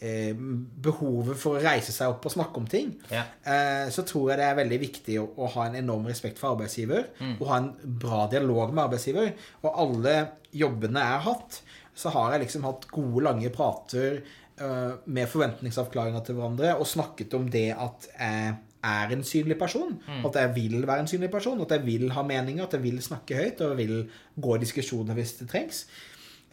eh, 0.00 0.34
behovet 0.80 1.36
for 1.38 1.58
å 1.58 1.62
reise 1.62 1.92
seg 1.92 2.10
opp 2.14 2.24
og 2.26 2.32
snakke 2.34 2.60
om 2.62 2.66
ting, 2.70 2.94
Ja. 3.12 3.24
eh, 3.44 3.88
så 3.92 4.02
tror 4.08 4.30
jeg 4.32 4.40
det 4.40 4.46
er 4.48 4.58
veldig 4.62 4.80
viktig 4.80 5.18
å, 5.20 5.26
å 5.44 5.50
ha 5.54 5.66
en 5.68 5.76
enorm 5.82 6.06
respekt 6.10 6.38
for 6.40 6.54
arbeidsgiver. 6.56 7.10
Mm. 7.20 7.34
Og 7.38 7.46
ha 7.50 7.58
en 7.62 7.70
bra 8.00 8.26
dialog 8.32 8.72
med 8.72 8.84
arbeidsgiver. 8.88 9.32
Og 9.62 9.70
alle 9.84 10.16
jobbene 10.56 11.04
jeg 11.04 11.18
har 11.18 11.26
hatt, 11.28 11.60
så 11.94 12.12
har 12.14 12.32
jeg 12.32 12.46
liksom 12.46 12.64
hatt 12.64 12.86
gode, 12.90 13.22
lange 13.26 13.50
prater 13.52 14.22
eh, 14.60 14.92
med 15.04 15.28
forventningsavklaringer 15.28 16.24
til 16.24 16.38
hverandre 16.38 16.74
og 16.80 16.88
snakket 16.88 17.34
om 17.36 17.48
det 17.52 17.68
at 17.76 18.08
jeg 18.14 18.54
er 18.84 19.08
en 19.12 19.24
synlig 19.24 19.58
person. 19.58 19.98
At 20.26 20.34
jeg 20.40 20.54
vil 20.54 20.86
være 20.86 21.00
en 21.00 21.06
synlig 21.10 21.30
person. 21.30 21.60
At 21.60 21.70
jeg 21.70 21.84
vil 21.86 22.10
ha 22.12 22.22
meninger, 22.22 22.64
at 22.66 22.72
jeg 22.72 22.82
vil 22.82 23.02
snakke 23.02 23.36
høyt 23.36 23.60
og 23.60 23.68
jeg 23.78 23.88
vil 23.88 24.10
gå 24.40 24.54
i 24.56 24.58
diskusjoner 24.58 25.14
hvis 25.14 25.32
det 25.40 25.48
trengs. 25.48 25.86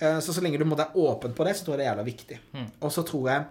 Eh, 0.01 0.19
Så 0.21 0.33
så 0.33 0.41
lenge 0.41 0.57
du 0.59 0.65
er 0.75 0.91
åpen 0.95 1.33
på 1.33 1.43
det, 1.47 1.55
så 1.55 1.65
tror 1.65 1.73
jeg 1.73 1.79
det 1.79 1.85
er 1.87 1.91
jævla 1.91 2.03
viktig. 2.03 2.39
Og 2.81 2.91
så 2.91 3.01
tror 3.03 3.29
jeg 3.29 3.43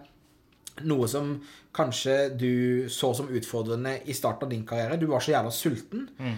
noe 0.85 1.09
som 1.09 1.31
kanskje 1.77 2.15
du 2.41 2.89
så 2.93 3.11
som 3.17 3.29
utfordrende 3.33 3.95
i 4.09 4.15
starten 4.17 4.47
av 4.47 4.53
din 4.53 4.65
karriere. 4.69 4.99
Du 5.01 5.07
var 5.11 5.25
så 5.25 5.33
jævla 5.33 5.53
sulten. 5.53 6.07
mm. 6.19 6.37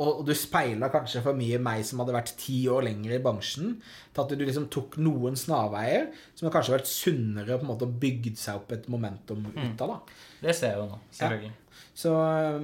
og 0.00 0.20
og 0.20 0.22
du 0.26 0.34
speila 0.34 0.88
kanskje 0.92 1.22
for 1.24 1.36
mye 1.36 1.58
meg 1.60 1.84
som 1.84 2.00
hadde 2.00 2.16
vært 2.16 2.36
ti 2.40 2.64
år 2.68 2.86
lenger 2.88 3.16
i 3.16 3.22
bransjen. 3.24 3.74
Til 4.14 4.22
at 4.24 4.32
du 4.32 4.44
liksom 4.44 4.70
tok 4.72 4.96
noen 5.02 5.36
snarveier 5.36 6.08
som 6.34 6.48
har 6.48 6.54
kanskje 6.56 6.76
vært 6.78 6.88
sunnere 6.88 7.58
på 7.58 7.66
en 7.66 7.72
måte 7.72 7.88
og 7.88 7.98
bygd 8.00 8.40
seg 8.40 8.62
opp 8.62 8.72
et 8.72 8.88
momentum 8.88 9.44
ut 9.52 9.84
av. 9.84 9.96
da. 9.96 10.00
Det 10.44 10.56
ser 10.56 10.74
jeg 10.74 10.82
jo 10.82 10.88
nå, 10.92 11.02
selvfølgelig. 11.12 11.54
Så, 11.94 12.10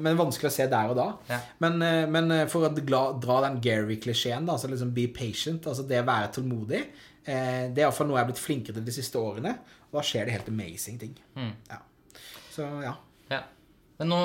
men 0.02 0.18
vanskelig 0.18 0.50
å 0.50 0.54
se 0.54 0.66
der 0.70 0.90
og 0.90 0.96
da. 0.98 1.06
Ja. 1.30 1.38
Men, 1.62 1.78
eh, 1.86 2.06
men 2.10 2.32
eh, 2.34 2.46
for 2.50 2.66
å 2.66 2.72
dra, 2.74 3.36
den 3.46 3.60
Gary-klisjeen, 3.62 4.48
altså 4.50 4.70
liksom 4.70 4.90
be 4.96 5.06
patient, 5.14 5.68
altså 5.70 5.86
det 5.86 6.00
å 6.02 6.08
være 6.08 6.32
tålmodig, 6.34 6.80
eh, 7.22 7.68
det 7.70 7.78
er 7.78 7.84
iallfall 7.86 8.10
noe 8.10 8.18
jeg 8.18 8.24
har 8.24 8.32
blitt 8.32 8.42
flinkere 8.42 8.80
til 8.80 8.88
de 8.88 8.96
siste 8.96 9.22
årene. 9.22 9.54
Og 9.90 9.98
da 9.98 10.06
skjer 10.06 10.26
det 10.28 10.36
helt 10.38 10.48
amazing 10.52 10.98
ting. 11.02 11.14
Mm. 11.36 11.52
Ja. 11.70 11.80
Så 12.50 12.66
ja. 12.84 12.94
Ja. 13.30 13.42
Men 14.00 14.12
nå 14.14 14.20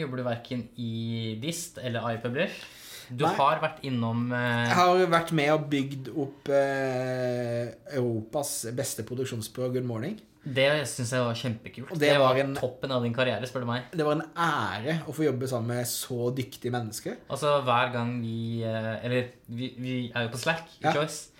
jobber 0.00 0.20
du 0.20 0.24
verken 0.26 0.66
i 0.80 1.36
Dist 1.42 1.78
eller 1.78 2.06
iPublish. 2.16 2.62
Du 3.08 3.22
Nei. 3.24 3.30
har 3.38 3.60
vært 3.62 3.78
innom 3.88 4.26
Jeg 4.34 4.66
eh, 4.68 4.74
har 4.76 4.98
vært 5.08 5.30
med 5.32 5.48
og 5.54 5.62
bygd 5.72 6.10
opp 6.12 6.50
uh, 6.52 7.70
Europas 7.96 8.50
beste 8.76 9.04
produksjonsbyrå, 9.08 9.70
Good 9.78 9.86
Morning. 9.88 10.18
Det 10.48 10.66
syns 10.88 11.10
jeg 11.12 11.24
var 11.24 11.36
kjempekult. 11.36 11.90
Det, 11.94 12.04
det 12.08 12.18
var 12.20 12.34
var 12.34 12.40
en- 12.42 12.54
toppen 12.56 12.92
av 12.94 13.02
din 13.04 13.14
karriere, 13.16 13.48
spør 13.48 13.64
du 13.64 13.68
meg. 13.70 13.88
Det 13.92 14.04
var 14.06 14.16
en 14.18 14.26
ære 14.44 14.98
å 15.08 15.14
få 15.16 15.24
jobbe 15.26 15.48
sammen 15.50 15.76
med 15.76 15.88
så 15.88 16.28
dyktige 16.36 16.72
mennesker. 16.72 17.16
Altså 17.32 17.58
hver 17.66 17.92
gang 17.96 18.14
vi 18.22 18.62
eh, 18.64 18.94
Eller 19.04 19.32
vi, 19.48 19.72
vi 19.80 19.96
er 20.12 20.28
jo 20.28 20.32
på 20.36 20.40
Slack 20.44 20.68
i 20.80 20.86
Ja. 20.86 20.92
Choice. 20.96 21.30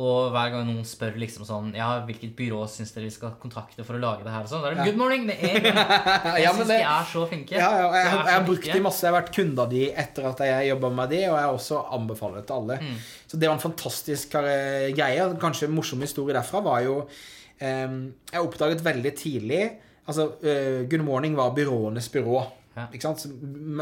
Og 0.00 0.30
hver 0.32 0.48
gang 0.54 0.64
noen 0.64 0.86
spør 0.88 1.18
liksom 1.20 1.44
sånn 1.44 1.66
Ja, 1.76 1.90
hvilket 2.08 2.30
byrå 2.38 2.62
syns 2.70 2.94
dere 2.94 3.04
vi 3.04 3.12
skal 3.12 3.34
kontakte 3.42 3.84
for 3.84 3.98
å 3.98 4.00
lage 4.00 4.24
det 4.24 4.32
her? 4.32 4.46
og 4.46 4.48
sånn, 4.48 4.62
Da 4.64 4.70
er 4.70 4.78
det 4.78 4.86
good 4.88 4.96
morning! 5.00 5.26
Det 5.28 5.36
er 5.36 5.66
Jeg 6.38 6.46
Ja, 6.46 6.54
syns 6.56 6.70
de 6.70 6.78
er 6.78 7.10
så 7.10 7.26
flinke. 7.28 7.58
Ja, 7.58 7.68
ja, 7.76 7.90
jeg, 7.92 8.06
jeg, 8.06 8.22
jeg 8.30 8.36
har 8.38 8.46
brukt 8.46 8.70
de 8.72 8.80
masse. 8.86 9.04
Jeg 9.04 9.12
har 9.12 9.18
vært 9.18 9.34
kunde 9.36 9.66
av 9.66 9.74
de 9.74 9.82
etter 10.04 10.30
at 10.30 10.42
jeg 10.48 10.70
jobba 10.70 10.92
med 10.96 11.12
de, 11.12 11.20
og 11.28 11.36
jeg 11.36 11.44
har 11.44 11.58
også 11.58 11.82
anbefaler 11.98 12.40
det 12.40 12.46
til 12.48 12.56
alle. 12.62 12.78
Mm. 12.80 12.96
Så 13.28 13.42
det 13.42 13.50
var 13.50 13.58
en 13.58 13.64
fantastisk 13.66 14.34
eh, 14.40 14.88
greie. 14.96 15.28
Kanskje 15.44 15.68
en 15.68 15.76
morsom 15.76 16.00
historie 16.08 16.38
derfra 16.38 16.64
var 16.64 16.80
jo 16.86 16.96
um, 17.04 18.00
Jeg 18.32 18.46
oppdaget 18.48 18.84
veldig 18.84 19.12
tidlig 19.20 19.62
Altså, 20.08 20.30
uh, 20.42 20.82
Good 20.90 21.04
Morning 21.06 21.36
var 21.38 21.52
byråenes 21.54 22.08
byrå. 22.10 22.40
Ja. 22.74 22.88
Ikke 22.88 23.04
sant? 23.04 23.20
Så, 23.22 23.28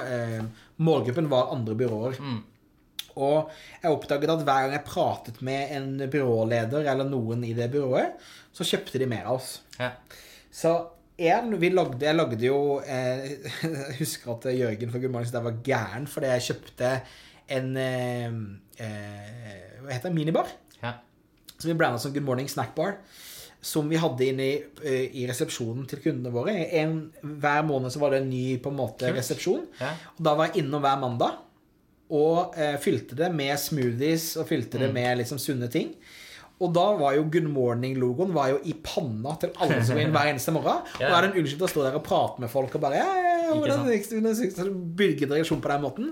eh, 0.02 0.40
målgruppen 0.82 1.30
var 1.30 1.52
andre 1.54 1.76
byråer. 1.78 2.18
Mm. 2.20 2.40
Og 3.16 3.50
jeg 3.82 3.90
oppdaget 3.90 4.32
at 4.34 4.44
hver 4.46 4.66
gang 4.66 4.76
jeg 4.76 4.86
pratet 4.86 5.40
med 5.46 5.74
en 5.76 5.90
byråleder 6.10 6.86
eller 6.92 7.08
noen 7.08 7.42
i 7.48 7.54
det 7.56 7.70
byrået, 7.72 8.20
så 8.52 8.66
kjøpte 8.66 9.00
de 9.02 9.08
mer 9.10 9.26
av 9.26 9.40
oss. 9.40 9.56
Ja. 9.80 9.94
Så 10.50 10.74
vi 11.20 11.68
lagde, 11.68 12.00
jeg 12.00 12.16
lagde 12.16 12.46
jo 12.46 12.80
eh, 12.80 13.24
Jeg 13.62 13.96
husker 13.98 14.32
at 14.32 14.46
Jørgen 14.56 14.92
fra 14.92 15.00
Good 15.02 15.32
der 15.32 15.44
var 15.44 15.58
gæren 15.64 16.06
fordi 16.08 16.30
jeg 16.30 16.46
kjøpte 16.46 16.92
en 17.50 17.76
eh, 17.76 18.30
eh, 18.78 19.82
Hva 19.82 19.92
heter 19.92 20.08
det? 20.08 20.14
Minibar. 20.14 20.48
Ja. 20.80 20.94
Som 21.58 21.68
vi 21.68 21.76
blanda 21.76 21.98
som 21.98 22.14
Good 22.14 22.24
Morning 22.24 22.48
Snack 22.48 22.74
Bar. 22.74 22.96
Som 23.60 23.90
vi 23.90 23.98
hadde 24.00 24.24
inne 24.30 24.46
i, 24.46 24.56
eh, 24.86 25.10
i 25.20 25.26
resepsjonen 25.28 25.84
til 25.90 26.00
kundene 26.00 26.32
våre. 26.32 26.54
En, 26.80 27.10
hver 27.20 27.66
måned 27.68 27.92
så 27.92 28.00
var 28.00 28.14
det 28.14 28.22
en 28.22 28.30
ny 28.30 28.56
på 28.62 28.72
en 28.72 28.78
måte 28.78 29.12
resepsjon. 29.12 29.66
Ja. 29.80 29.92
Og 30.16 30.24
da 30.24 30.36
var 30.38 30.48
jeg 30.48 30.64
innom 30.64 30.80
hver 30.84 31.02
mandag 31.02 31.36
og 32.10 32.56
eh, 32.58 32.76
fylte 32.82 33.14
det 33.18 33.30
med 33.34 33.54
smoothies 33.58 34.32
og 34.40 34.48
fylte 34.50 34.78
Mm. 34.78 34.82
det 34.86 34.92
med 34.94 35.18
liksom 35.22 35.38
sunne 35.38 35.68
ting. 35.70 35.94
Og 36.60 36.74
da 36.76 36.82
var 37.00 37.14
jo 37.16 37.22
Good 37.32 37.46
Morning-logoen 37.48 38.34
var 38.36 38.50
jo 38.50 38.58
i 38.68 38.74
panna 38.84 39.32
til 39.40 39.48
alle 39.64 39.78
som 39.80 39.96
var 39.96 40.02
inn 40.04 40.10
hver 40.12 40.28
eneste 40.28 40.52
morgen. 40.52 40.82
Og 41.00 41.06
er 41.08 41.22
det 41.24 41.30
en 41.30 41.38
unnskyld 41.40 41.62
å 41.64 41.70
stå 41.72 41.84
der 41.86 41.94
og 41.96 42.02
prate 42.04 42.42
med 42.42 42.50
folk 42.52 42.74
og 42.76 42.82
bare 42.84 42.98
ja, 43.00 43.06
ja, 43.16 43.30
ja, 43.46 43.54
Bygge 45.00 45.28
direksjon 45.30 45.62
på 45.64 45.70
den 45.72 45.80
måten. 45.86 46.10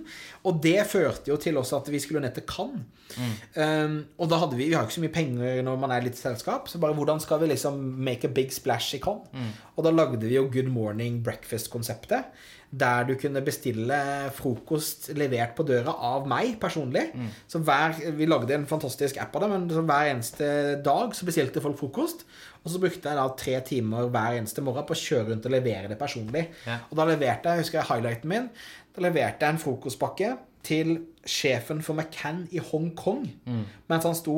Og 0.48 0.62
det 0.64 0.86
førte 0.88 1.28
jo 1.28 1.36
til 1.36 1.60
også 1.60 1.82
at 1.82 1.90
vi 1.92 2.00
skulle 2.00 2.22
ned 2.24 2.32
til 2.38 2.46
Cannes. 2.48 2.80
Mm. 3.12 3.34
Um, 3.60 3.98
og 4.20 4.28
da 4.32 4.38
hadde 4.40 4.56
vi 4.56 4.66
Vi 4.70 4.74
har 4.74 4.82
jo 4.84 4.88
ikke 4.88 4.96
så 4.98 5.04
mye 5.04 5.14
penger 5.18 5.62
når 5.68 5.78
man 5.84 5.92
er 5.92 6.04
litt 6.08 6.16
selskap, 6.16 6.68
så 6.72 6.80
bare 6.80 6.96
hvordan 6.96 7.20
skal 7.20 7.40
vi 7.44 7.50
liksom 7.52 7.76
make 8.08 8.24
a 8.24 8.32
big 8.32 8.48
splash 8.56 8.96
i 8.96 9.02
Cannes? 9.04 9.28
Mm. 9.36 9.52
Og 9.76 9.84
da 9.84 9.92
lagde 9.92 10.24
vi 10.24 10.32
jo 10.38 10.48
Good 10.48 10.72
Morning 10.72 11.20
Breakfast-konseptet. 11.28 12.24
Der 12.70 13.04
du 13.08 13.14
kunne 13.16 13.40
bestille 13.40 13.96
frokost 14.36 15.06
levert 15.16 15.54
på 15.56 15.64
døra 15.64 15.94
av 16.04 16.26
meg 16.28 16.58
personlig. 16.60 17.06
Mm. 17.14 17.28
Så 17.48 17.62
hver, 17.64 17.94
Vi 18.18 18.26
lagde 18.28 18.54
en 18.54 18.66
fantastisk 18.68 19.16
app 19.22 19.36
av 19.36 19.42
det, 19.46 19.48
men 19.54 19.68
så 19.72 19.80
hver 19.88 20.10
eneste 20.10 20.48
dag 20.84 21.14
så 21.16 21.24
bestilte 21.24 21.62
folk 21.64 21.78
frokost. 21.80 22.26
Og 22.64 22.70
så 22.74 22.80
brukte 22.82 23.08
jeg 23.08 23.16
da 23.16 23.24
tre 23.40 23.54
timer 23.64 24.10
hver 24.12 24.36
eneste 24.36 24.60
morgen 24.60 24.84
på 24.84 24.92
å 24.92 25.00
kjøre 25.00 25.30
rundt 25.30 25.46
og 25.48 25.54
levere 25.54 25.88
det 25.88 25.96
personlig. 25.98 26.48
Ja. 26.66 26.80
Og 26.90 26.96
da 27.00 27.06
leverte 27.08 27.48
jeg, 27.54 27.64
husker 27.64 27.80
jeg 27.80 27.88
highlighten 27.88 28.28
min, 28.28 28.50
da 28.94 29.06
leverte 29.06 29.46
jeg 29.46 29.54
en 29.56 29.62
frokostpakke 29.62 30.34
til 30.68 30.98
sjefen 31.24 31.80
for 31.86 31.94
McCann 31.96 32.44
i 32.52 32.58
Hongkong 32.60 33.24
Mm. 33.46 33.64
mens 33.88 34.04
han 34.04 34.14
sto 34.18 34.34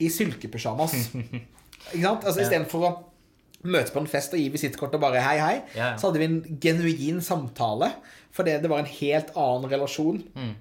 i 0.00 0.08
silkepysjamas. 0.08 0.94
Ikke 1.92 2.02
sant? 2.02 2.24
Altså. 2.24 2.40
Istedenfor 2.40 2.86
å 2.88 2.94
møtes 3.66 3.92
på 3.94 4.00
en 4.02 4.06
fest 4.10 4.32
og 4.34 4.40
gi 4.40 4.48
visittkort 4.54 4.94
og 4.94 5.00
bare 5.02 5.20
hei, 5.24 5.36
hei, 5.42 5.56
Ja. 5.76 5.92
så 5.96 6.08
hadde 6.08 6.18
vi 6.22 6.28
en 6.30 6.58
genuin 6.62 7.20
samtale. 7.22 7.92
Fordi 8.36 8.58
det 8.60 8.68
var 8.70 8.78
en 8.82 8.90
helt 8.98 9.30
annen 9.36 9.70
relasjon 9.70 10.22
Mm. 10.36 10.54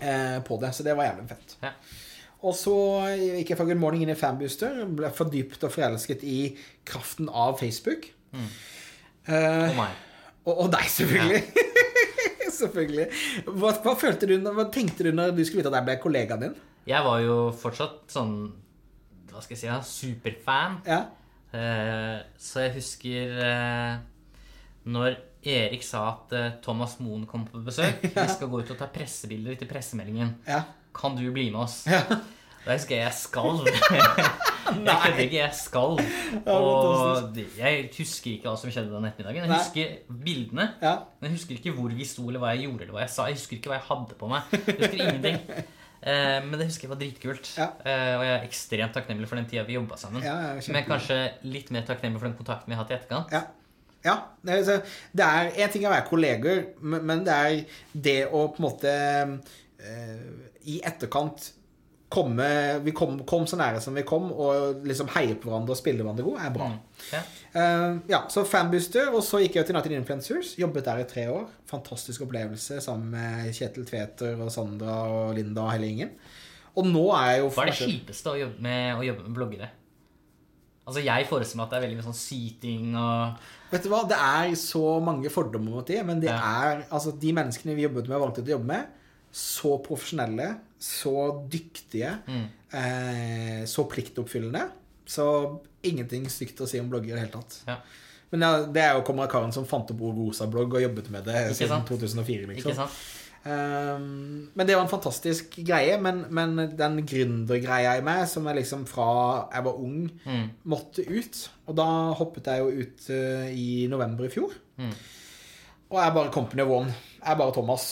eh, 0.00 0.38
på 0.46 0.60
det. 0.60 0.70
Så 0.74 0.82
det 0.86 0.96
var 0.96 1.04
jævlig 1.10 1.28
fett. 1.28 1.56
Ja. 1.62 1.72
Og 2.42 2.54
så 2.54 2.72
gikk 3.18 3.48
jeg 3.50 3.56
fra 3.58 3.64
Good 3.66 3.80
Morning 3.82 4.02
inn 4.04 4.10
i 4.10 4.14
Fanbooster. 4.14 4.84
Ble 4.86 5.10
fordypt 5.10 5.64
og 5.66 5.72
forelsket 5.74 6.22
i 6.22 6.56
kraften 6.86 7.28
av 7.28 7.58
Facebook. 7.58 8.06
Mm. 8.32 8.46
Eh, 9.28 9.68
Og 9.70 9.76
meg. 9.76 9.90
og, 10.46 10.54
og 10.64 10.70
deg, 10.72 10.86
selvfølgelig. 10.88 11.42
selvfølgelig. 12.60 13.06
Hva, 13.46 13.72
hva, 13.84 13.94
følte 14.00 14.28
du, 14.30 14.36
hva 14.54 14.64
tenkte 14.72 15.04
du 15.06 15.12
når 15.14 15.34
du 15.36 15.44
skulle 15.44 15.62
vite 15.64 15.72
at 15.72 15.80
jeg 15.80 15.88
ble 15.90 15.96
kollegaen 16.02 16.40
din? 16.46 16.54
Jeg 16.88 17.04
var 17.04 17.20
jo 17.20 17.36
fortsatt 17.52 18.06
sånn 18.08 18.34
Hva 19.28 19.42
skal 19.44 19.58
jeg 19.58 19.84
si? 19.84 20.06
Superfan. 20.08 20.78
Ja. 20.88 21.02
Eh, 21.54 22.18
så 22.36 22.66
jeg 22.66 22.74
husker 22.76 23.38
eh, 23.40 23.92
når 24.88 25.16
Erik 25.48 25.84
sa 25.86 26.02
at 26.10 26.34
eh, 26.36 26.48
Thomas 26.64 26.98
Moen 27.00 27.24
kom 27.30 27.46
på 27.48 27.62
besøk. 27.64 28.02
Vi 28.16 28.26
skal 28.34 28.50
gå 28.52 28.60
ut 28.64 28.74
og 28.74 28.80
ta 28.80 28.88
pressebilder 28.92 29.56
til 29.60 29.70
pressemeldingen. 29.70 30.36
ja. 30.48 30.64
Kan 30.98 31.14
du 31.14 31.22
bli 31.30 31.44
med 31.52 31.60
oss? 31.62 31.84
Ja. 31.86 32.02
Da 32.66 32.74
husker 32.74 32.96
jeg 32.98 33.04
jeg 33.06 33.14
skalv. 33.16 33.60
jeg 33.70 34.96
kødder 35.00 35.20
ikke, 35.22 35.36
jeg 35.38 35.54
skalv. 35.56 36.00
Og 36.52 37.36
jeg 37.56 37.84
husker 37.96 38.32
ikke 38.34 38.50
hva 38.50 38.56
som 38.60 38.72
skjedde 38.74 38.90
den 38.92 39.06
ettermiddagen. 39.08 39.46
Jeg 39.46 39.52
Nei. 39.52 39.60
husker 39.62 40.16
bildene. 40.26 40.66
Men 40.82 41.30
jeg 41.30 41.36
husker 41.38 41.54
ikke 41.56 41.72
hvor 41.78 41.94
vi 41.96 42.04
sto, 42.04 42.26
eller 42.28 42.42
hva 42.42 42.50
jeg 42.52 42.66
gjorde, 42.66 42.82
eller 42.84 42.96
hva 42.98 43.04
jeg 43.06 43.12
sa. 43.14 43.28
Jeg 43.30 43.38
husker 43.38 43.56
ikke 43.56 43.70
hva 43.72 43.78
jeg 43.78 43.86
hadde 43.86 44.18
på 44.20 44.28
meg. 44.34 44.52
Jeg 44.52 44.76
husker 44.82 44.98
ingenting. 44.98 45.38
Eh, 46.00 46.38
men 46.44 46.54
det 46.58 46.68
husker 46.68 46.86
jeg 46.86 46.92
var 46.92 47.00
dritkult. 47.00 47.50
Ja. 47.58 47.68
Eh, 47.82 48.14
og 48.16 48.24
jeg 48.26 48.34
er 48.36 48.46
ekstremt 48.46 48.94
takknemlig 48.96 49.28
for 49.30 49.40
den 49.40 49.48
tida 49.50 49.64
vi 49.66 49.78
jobba 49.78 49.98
sammen. 50.00 50.24
Ja, 50.24 50.54
men 50.56 50.86
kanskje 50.86 51.20
litt 51.48 51.72
mer 51.74 51.86
takknemlig 51.88 52.20
for 52.20 52.30
den 52.30 52.38
kontakten 52.38 52.70
vi 52.70 52.78
har 52.78 52.84
hatt 52.84 52.94
i 52.94 52.98
etterkant. 52.98 53.34
Ja. 53.34 53.42
ja. 54.06 54.16
Det 54.46 55.26
er, 55.26 55.52
én 55.58 55.74
ting 55.74 55.86
å 55.88 55.94
være 55.94 56.08
kolleger, 56.08 56.64
men 56.80 57.06
men 57.08 57.24
det 57.26 57.38
er 57.38 57.78
det 57.92 58.18
å 58.28 58.46
på 58.52 58.62
en 58.62 58.68
måte 58.68 58.94
eh, 58.94 60.18
I 60.70 60.80
etterkant 60.86 61.52
komme 62.08 62.48
Vi 62.84 62.92
kom, 62.96 63.18
kom 63.28 63.44
så 63.46 63.58
nære 63.60 63.80
som 63.84 63.94
vi 63.94 64.02
kom, 64.08 64.30
og 64.32 64.84
liksom 64.88 65.10
heie 65.12 65.34
på 65.36 65.50
hverandre 65.50 65.74
og 65.74 65.80
spille 65.80 66.00
hverandre 66.04 66.24
god, 66.24 66.38
er 66.40 66.54
bra. 66.54 66.68
Mm. 66.72 67.02
Ja. 67.12 67.22
Uh, 67.52 67.98
ja, 68.08 68.22
så 68.32 68.44
Fanbooster, 68.48 69.10
og 69.12 69.22
så 69.26 69.42
gikk 69.42 69.58
jeg 69.60 69.68
til 69.68 69.76
United 69.76 69.96
Influencers. 69.98 70.54
Jobbet 70.60 70.88
der 70.88 71.02
i 71.02 71.08
tre 71.08 71.26
år. 71.32 71.48
Fantastisk 71.68 72.24
opplevelse 72.24 72.80
sammen 72.84 73.10
med 73.12 73.52
Kjetil 73.56 73.86
Tveter 73.88 74.40
og 74.40 74.52
Sandra 74.54 75.02
og 75.12 75.34
Linda 75.36 75.66
og 75.66 75.74
hele 75.76 75.90
gjengen. 75.90 76.14
Og 76.78 76.86
nå 76.86 77.04
er 77.16 77.32
jeg 77.32 77.42
jo 77.42 77.50
Hva 77.52 77.64
er 77.66 77.72
det 77.72 77.78
kjipeste 77.80 78.32
å 78.32 78.38
jobbe 78.38 78.62
med, 78.62 78.96
å 78.96 79.04
jobbe 79.06 79.26
med 79.26 79.36
bloggere? 79.36 79.68
Altså, 80.88 81.02
Jeg 81.04 81.26
forestiller 81.28 81.60
meg 81.60 81.66
at 81.66 81.72
det 81.72 81.78
er 81.78 81.84
veldig 81.84 81.98
mye 81.98 82.06
sånn 82.06 82.16
syting 82.16 82.94
og 82.96 83.48
Vet 83.72 83.84
du 83.84 83.90
hva, 83.92 84.04
Det 84.08 84.16
er 84.16 84.54
så 84.56 84.84
mange 85.04 85.28
fordommer 85.32 85.74
mot 85.74 85.88
de, 85.90 85.98
men 86.06 86.22
det 86.22 86.30
Ja. 86.30 86.38
er 86.38 86.86
altså 86.88 87.12
de 87.12 87.32
menneskene 87.36 87.76
vi 87.76 87.84
jobbet 87.84 88.08
med 88.08 88.22
valgte 88.22 88.44
å 88.44 88.54
jobbe 88.54 88.70
med, 88.70 88.86
så 89.32 89.78
profesjonelle, 89.84 90.54
så 90.78 91.14
dyktige, 91.50 92.18
Mm. 92.26 92.44
eh, 92.72 93.64
så 93.66 93.84
pliktoppfyllende. 93.90 94.68
Så 95.06 95.24
ingenting 95.82 96.26
stygt 96.28 96.60
å 96.60 96.66
si 96.68 96.80
om 96.80 96.88
blogger 96.90 97.12
i 97.12 97.16
det 97.16 97.20
hele 97.26 97.32
tatt. 97.32 97.62
Ja. 97.66 97.76
Men 98.30 98.40
ja, 98.44 98.50
det 98.66 98.82
er 98.82 98.94
jo 98.98 99.04
kommer 99.06 99.26
karen 99.26 99.52
som 99.52 99.64
fant 99.64 99.90
opp 99.90 100.00
ordet 100.04 100.18
rosa-blogg 100.20 100.74
og 100.74 100.82
jobbet 100.82 101.10
med 101.10 101.24
det 101.24 101.46
Ikke 101.46 101.54
siden 101.62 101.68
sant? 101.78 101.88
2004. 101.88 102.42
Ikke 102.42 102.54
liksom. 102.54 102.76
sant? 102.76 102.90
Um, 103.48 104.50
men 104.54 104.66
det 104.66 104.74
var 104.76 104.82
en 104.84 104.90
fantastisk 104.90 105.54
greie. 105.64 105.94
Men, 106.02 106.24
men 106.30 106.56
den 106.76 106.98
gründergreia 107.08 107.94
i 107.98 108.02
meg, 108.04 108.26
som 108.28 108.44
jeg 108.50 108.56
liksom 108.60 108.84
fra 108.90 109.48
jeg 109.54 109.64
var 109.64 109.78
ung, 109.80 110.10
Mm. 110.26 110.50
måtte 110.68 111.06
ut. 111.08 111.48
Og 111.68 111.76
da 111.78 111.86
hoppet 112.18 112.44
jeg 112.50 112.60
jo 112.60 112.68
ut 112.82 113.08
uh, 113.10 113.48
i 113.48 113.86
november 113.88 114.24
i 114.28 114.32
fjor. 114.34 114.52
Mm. 114.78 114.92
Og 115.90 115.96
jeg 116.02 116.06
er 116.10 116.14
bare 116.14 116.32
company 116.34 116.62
of 116.62 116.68
one. 116.68 116.92
Jeg 117.22 117.32
er 117.32 117.36
bare 117.40 117.52
Thomas. 117.56 117.88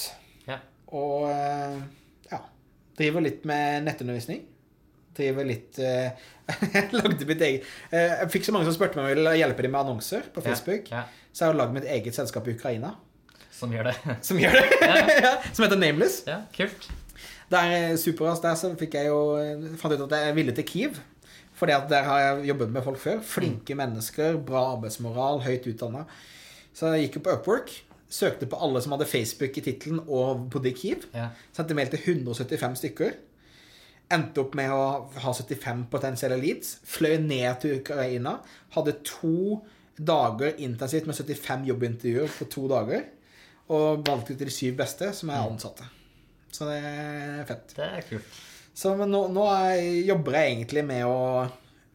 Ja. 0.87 0.99
Og 0.99 1.25
eh, 1.31 1.79
ja. 2.31 2.39
Driver 2.99 3.25
litt 3.25 3.45
med 3.49 3.87
nettundervisning. 3.89 4.45
Driver 5.17 5.47
litt 5.49 5.79
eh, 5.81 6.11
Jeg 6.77 6.93
lagde 6.93 7.27
mitt 7.27 7.41
eget 7.43 7.65
eh, 7.91 8.13
Jeg 8.21 8.29
fikk 8.35 8.45
så 8.47 8.53
mange 8.55 8.69
som 8.69 8.75
spurte 8.77 8.99
meg 8.99 9.03
om 9.03 9.09
jeg 9.11 9.17
ville 9.19 9.33
hjelpe 9.41 9.65
dem 9.65 9.73
med 9.75 9.81
annonser 9.87 10.29
på 10.35 10.45
Facebook. 10.45 10.91
Ja, 10.93 11.07
Så 11.33 11.45
jeg 11.47 11.53
har 11.55 11.59
lagd 11.63 11.75
mitt 11.75 11.89
eget 11.89 12.15
selskap 12.15 12.47
i 12.47 12.55
Ukraina. 12.55 12.95
som 13.57 13.73
gjør 13.73 13.89
det. 13.91 13.97
Som 14.29 14.39
gjør 14.39 14.53
det. 14.61 14.67
Ja, 15.27 15.35
som 15.53 15.65
heter 15.65 15.81
Nameless. 15.81 16.23
Ja, 16.29 16.43
kult. 16.55 16.89
Der 17.51 17.97
superras 17.97 18.41
der 18.45 18.55
så 18.59 18.73
fikk 18.77 18.95
jeg 18.99 19.09
jo 19.09 19.21
fant 19.81 19.95
ut 19.97 20.03
at 20.13 20.17
jeg 20.27 20.35
ville 20.37 20.53
til 20.53 20.67
Kiev. 20.69 20.99
Fordi 21.57 21.73
at 21.73 21.87
der 21.89 22.05
har 22.05 22.19
jeg 22.21 22.51
jobbet 22.51 22.69
med 22.75 22.85
folk 22.85 22.99
før. 23.01 23.23
Flinke 23.25 23.75
mennesker, 23.79 24.37
bra 24.45 24.75
arbeidsmoral, 24.75 25.41
høyt 25.47 25.65
utdanna. 25.71 26.03
Så 26.77 26.91
jeg 26.93 27.07
gikk 27.07 27.17
jo 27.17 27.23
på 27.25 27.37
Upwork. 27.39 27.73
Søkte 28.09 28.47
på 28.47 28.59
alle 28.63 28.83
som 28.83 28.95
hadde 28.95 29.09
Facebook 29.11 29.57
i 29.59 29.65
tittelen 29.67 30.03
og 30.05 30.47
bodde 30.53 30.71
i 30.71 30.77
Kiev. 30.77 31.09
Ja. 31.15 31.31
Sendte 31.57 31.75
mail 31.75 31.91
til 31.91 32.05
175 32.15 32.79
stykker. 32.83 33.17
Endte 34.15 34.45
opp 34.45 34.55
med 34.55 34.71
å 34.71 34.83
ha 35.25 35.33
75 35.35 35.89
potensielle 35.91 36.39
leads. 36.39 36.77
Fløy 36.87 37.17
ned 37.25 37.51
til 37.63 37.81
Ukraina. 37.81 38.37
Hadde 38.77 39.01
to 39.07 39.59
dager 39.97 40.55
intensivt 40.63 41.09
med 41.09 41.19
75 41.19 41.67
jobbintervjuer 41.67 42.33
på 42.39 42.49
to 42.53 42.69
dager. 42.71 43.09
Og 43.75 44.07
valgte 44.07 44.37
ut 44.37 44.45
de 44.45 44.53
syv 44.55 44.77
beste, 44.79 45.11
som 45.17 45.33
er 45.35 45.43
ansatte. 45.43 45.89
Så 46.55 46.69
det 46.71 46.79
er 46.87 47.43
fett. 47.49 47.75
Det 47.75 47.87
er 47.99 48.07
kult. 48.07 48.43
Så 48.77 48.93
men 48.95 49.11
nå, 49.11 49.27
nå 49.33 49.45
er, 49.51 49.81
jobber 50.07 50.37
jeg 50.37 50.53
egentlig 50.53 50.85
med 50.87 51.09
å 51.09 51.47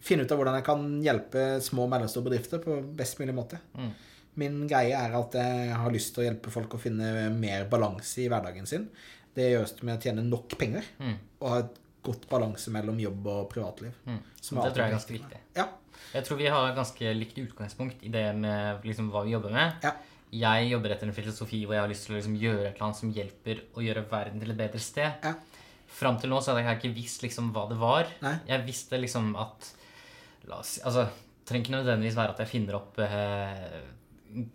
finne 0.02 0.26
ut 0.26 0.32
av 0.34 0.40
hvordan 0.42 0.58
jeg 0.58 0.66
kan 0.66 0.88
hjelpe 1.06 1.44
små 1.64 1.86
og 1.86 1.92
mellomstore 1.94 2.28
bedrifter 2.28 2.62
på 2.64 2.80
best 2.98 3.20
mulig 3.22 3.36
måte. 3.38 3.62
Mm. 3.78 3.92
Min 4.40 4.62
greie 4.68 4.96
er 4.96 5.16
at 5.18 5.34
jeg 5.36 5.74
har 5.76 5.92
lyst 5.92 6.14
til 6.16 6.24
å 6.24 6.28
hjelpe 6.30 6.52
folk 6.54 6.74
å 6.78 6.80
finne 6.80 7.30
mer 7.36 7.66
balanse 7.72 8.22
i 8.24 8.30
hverdagen 8.32 8.68
sin. 8.70 8.86
Det 9.36 9.50
gjøres 9.52 9.74
med 9.84 9.98
å 9.98 10.02
tjene 10.04 10.24
nok 10.24 10.56
penger 10.60 10.84
Mm. 11.00 11.18
og 11.42 11.50
ha 11.50 11.60
et 11.60 11.78
godt 12.04 12.28
balanse 12.30 12.72
mellom 12.72 12.98
jobb 13.00 13.28
og 13.28 13.50
privatliv. 13.52 13.92
Mm. 14.08 14.20
Som 14.42 14.58
Det 14.62 14.74
tror 14.74 14.84
jeg 14.86 14.92
er 14.92 14.96
ganske 14.98 15.14
viktig. 15.18 15.38
Ja. 15.56 15.68
Jeg 16.14 16.26
tror 16.26 16.38
vi 16.38 16.48
har 16.48 16.74
ganske 16.76 17.14
likt 17.16 17.38
utgangspunkt 17.38 18.02
i 18.04 18.10
det 18.10 18.36
med 18.36 18.84
liksom 18.84 19.12
hva 19.12 19.24
vi 19.24 19.32
jobber 19.36 19.52
med. 19.52 19.74
Ja. 19.84 19.92
Jeg 20.32 20.70
jobber 20.72 20.92
etter 20.96 21.08
en 21.08 21.14
filosofi 21.14 21.66
hvor 21.66 21.76
jeg 21.76 21.82
har 21.84 21.90
lyst 21.92 22.06
til 22.08 22.16
å 22.16 22.18
liksom 22.20 22.38
gjøre 22.40 22.74
annet 22.80 22.96
som 22.96 23.12
hjelper 23.14 23.62
å 23.76 23.84
gjøre 23.84 24.06
verden 24.10 24.40
til 24.40 24.52
et 24.52 24.58
bedre 24.58 24.80
sted. 24.80 25.14
Ja. 25.24 25.36
Fram 25.92 26.18
til 26.18 26.30
nå 26.32 26.40
så 26.42 26.54
hadde 26.56 26.64
jeg 26.66 26.80
ikke 26.80 26.96
visst 26.96 27.22
liksom 27.22 27.52
hva 27.54 27.68
det 27.70 27.78
var. 27.78 28.08
Nei. 28.24 28.38
Jeg 28.48 28.66
visste 28.66 28.98
liksom 29.00 29.36
at 29.36 29.74
La 30.48 30.56
oss 30.64 30.80
Altså, 30.84 31.04
trenger 31.46 31.66
ikke 31.68 31.76
nødvendigvis 31.78 32.16
være 32.16 32.32
at 32.34 32.40
jeg 32.40 32.48
finner 32.48 32.76
opp 32.80 32.98
eh, 32.98 33.82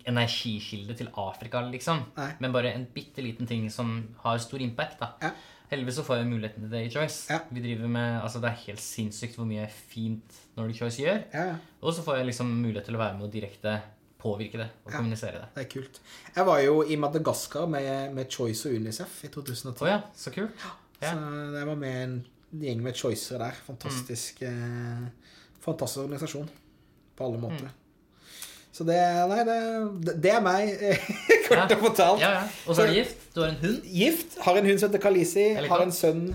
energikilde 0.07 0.95
til 0.97 1.11
Afrika, 1.17 1.61
liksom. 1.71 2.03
Nei. 2.17 2.31
Men 2.43 2.55
bare 2.55 2.73
en 2.75 2.87
bitte 2.93 3.23
liten 3.25 3.49
ting 3.49 3.67
som 3.73 3.99
har 4.23 4.41
stor 4.43 4.63
impact, 4.63 4.99
da. 5.01 5.11
Ja. 5.21 5.33
Heldigvis 5.67 5.97
så 5.99 6.05
får 6.07 6.21
jeg 6.21 6.29
muligheten 6.29 6.63
til 6.63 6.71
det 6.71 6.85
i 6.85 6.91
Choice. 6.93 7.27
Ja. 7.33 7.41
Vi 7.51 7.63
driver 7.63 7.91
med, 7.91 8.21
altså 8.21 8.39
Det 8.39 8.49
er 8.49 8.61
helt 8.69 8.81
sinnssykt 8.83 9.35
hvor 9.35 9.47
mye 9.49 9.65
fint 9.67 10.39
Nordic 10.55 10.79
Choice 10.79 11.03
gjør. 11.03 11.21
Ja. 11.33 11.57
Og 11.81 11.93
så 11.93 12.05
får 12.05 12.21
jeg 12.21 12.29
liksom 12.29 12.53
mulighet 12.61 12.87
til 12.87 12.95
å 12.95 13.01
være 13.01 13.17
med 13.17 13.27
og 13.27 13.33
direkte 13.33 13.75
påvirke 14.17 14.57
det 14.61 14.69
og 14.85 14.91
kommunisere 14.91 15.41
det. 15.41 15.49
Det 15.55 15.65
er 15.65 15.69
kult. 15.71 15.99
Jeg 16.35 16.47
var 16.47 16.61
jo 16.63 16.79
i 16.87 16.95
Madagaskar 16.99 17.67
med, 17.69 18.13
med 18.15 18.31
Choice 18.31 18.69
og 18.69 18.79
Unicef 18.79 19.19
i 19.27 19.31
2010. 19.33 19.83
Oh, 19.83 19.89
ja, 19.91 19.99
så 20.15 20.33
kult. 20.33 20.67
Så 20.97 21.13
jeg 21.13 21.67
var 21.69 21.77
med 21.77 21.99
en 22.03 22.15
gjeng 22.63 22.81
med 22.83 22.95
choicere 22.97 23.43
der. 23.43 23.59
Fantastisk, 23.67 24.41
eh, 24.47 25.03
fantastisk 25.59 26.05
organisasjon 26.05 26.47
på 27.17 27.27
alle 27.27 27.41
måter. 27.41 27.69
Så 28.77 28.85
det 28.85 28.97
Nei, 29.31 29.39
det, 29.47 30.17
det 30.21 30.33
er 30.37 30.43
meg, 30.45 30.73
kort 31.47 31.71
og 31.73 31.79
fortalt. 31.87 32.21
Ja, 32.21 32.35
ja. 32.35 32.43
Og 32.67 32.77
så 32.77 32.83
er 32.85 32.91
du 32.91 32.99
gift. 32.99 33.23
Du 33.33 33.41
har 33.41 33.49
en 33.55 33.61
hund. 33.63 33.79
Gift. 33.89 34.37
Har 34.45 34.59
en 34.59 34.67
hund 34.69 34.77
som 34.83 34.91
heter 34.91 35.01
Kalisi. 35.07 35.47
Har 35.65 35.81
en 35.87 35.95
sønn 35.95 36.27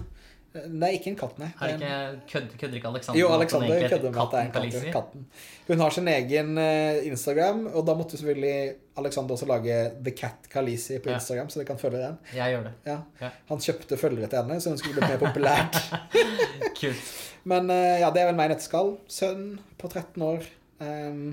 Nei, 0.52 0.90
ikke 0.98 1.08
en 1.08 1.14
katt, 1.16 1.38
nei. 1.40 1.46
Har 1.56 1.70
er 1.70 1.78
ikke, 1.78 1.92
kødder, 2.28 2.56
kødder 2.60 2.76
ikke 2.76 2.88
Alexander 2.90 3.16
Jo, 3.22 3.28
Alexander 3.32 3.86
kødder 3.88 4.10
med 4.12 4.18
at 4.20 4.32
det 4.34 4.40
er 4.40 4.42
en 4.42 4.50
Katten 4.52 4.74
katt. 4.74 4.92
Katten. 4.92 5.22
Hun 5.70 5.80
har 5.80 5.94
sin 5.96 6.10
egen 6.12 6.50
eh, 6.60 6.98
Instagram, 7.08 7.62
og 7.72 7.86
da 7.88 7.94
måtte 7.96 8.18
selvfølgelig 8.18 8.74
Alexander 9.00 9.32
også 9.38 9.48
lage 9.48 9.78
The 10.04 10.12
Cat 10.18 10.50
Kalisi 10.52 10.98
på 10.98 11.08
Ja. 11.08 11.14
Instagram, 11.16 11.48
så 11.48 11.62
dere 11.62 11.70
kan 11.70 11.80
følge 11.80 12.02
den. 12.02 12.18
Jeg 12.36 12.52
gjør 12.52 12.66
det. 12.68 12.72
Ja. 12.90 12.98
Ja. 13.22 13.30
Han 13.48 13.64
kjøpte 13.64 13.96
følgere 14.02 14.28
til 14.28 14.42
henne, 14.42 14.60
så 14.60 14.74
hun 14.74 14.82
skulle 14.82 15.00
bli 15.00 15.08
mer 15.08 15.22
populært. 15.24 15.80
Kult. 16.82 17.08
Men 17.48 17.72
eh, 17.72 18.02
ja, 18.04 18.10
det 18.12 18.20
er 18.20 18.28
vel 18.28 18.36
meg 18.42 18.50
i 18.50 18.52
nøtteskall. 18.52 18.92
Sønn 19.08 19.46
på 19.80 19.88
13 19.88 20.26
år. 20.28 20.44
Ehm, 20.84 21.24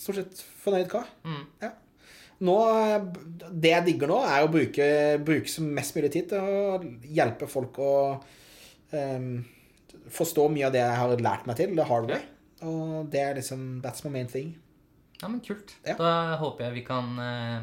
stort 0.00 0.20
sett 0.20 0.44
fornøyd 0.64 0.90
kar. 0.92 1.08
Mm. 1.26 1.46
Nå, 2.42 2.56
eh, 2.74 3.04
det 3.50 3.74
jeg 3.74 3.86
digger 3.90 4.10
nå, 4.10 4.18
er 4.26 4.44
å 4.44 4.50
bruke, 4.52 4.86
bruke 5.22 5.50
så 5.50 5.64
mest 5.64 5.96
mulig 5.98 6.12
tid 6.14 6.32
til 6.32 6.42
å 6.42 6.78
hjelpe 7.06 7.48
folk 7.50 7.78
å 7.82 7.92
um, 8.90 9.28
forstå 10.12 10.48
mye 10.50 10.66
av 10.66 10.74
det 10.74 10.82
jeg 10.82 10.98
har 11.02 11.22
lært 11.22 11.46
meg 11.46 11.60
til, 11.60 11.76
the 11.78 11.86
hard 11.86 12.10
way. 12.10 12.24
Og 12.66 13.06
det 13.12 13.22
er 13.22 13.38
liksom 13.38 13.80
That's 13.84 14.04
my 14.06 14.12
main 14.14 14.30
thing. 14.30 14.56
Ja, 15.20 15.28
men 15.28 15.38
kult. 15.44 15.76
Ja. 15.86 15.94
Da 15.98 16.40
håper 16.40 16.66
jeg 16.66 16.80
vi 16.80 16.84
kan 16.86 17.14
uh, 17.18 17.62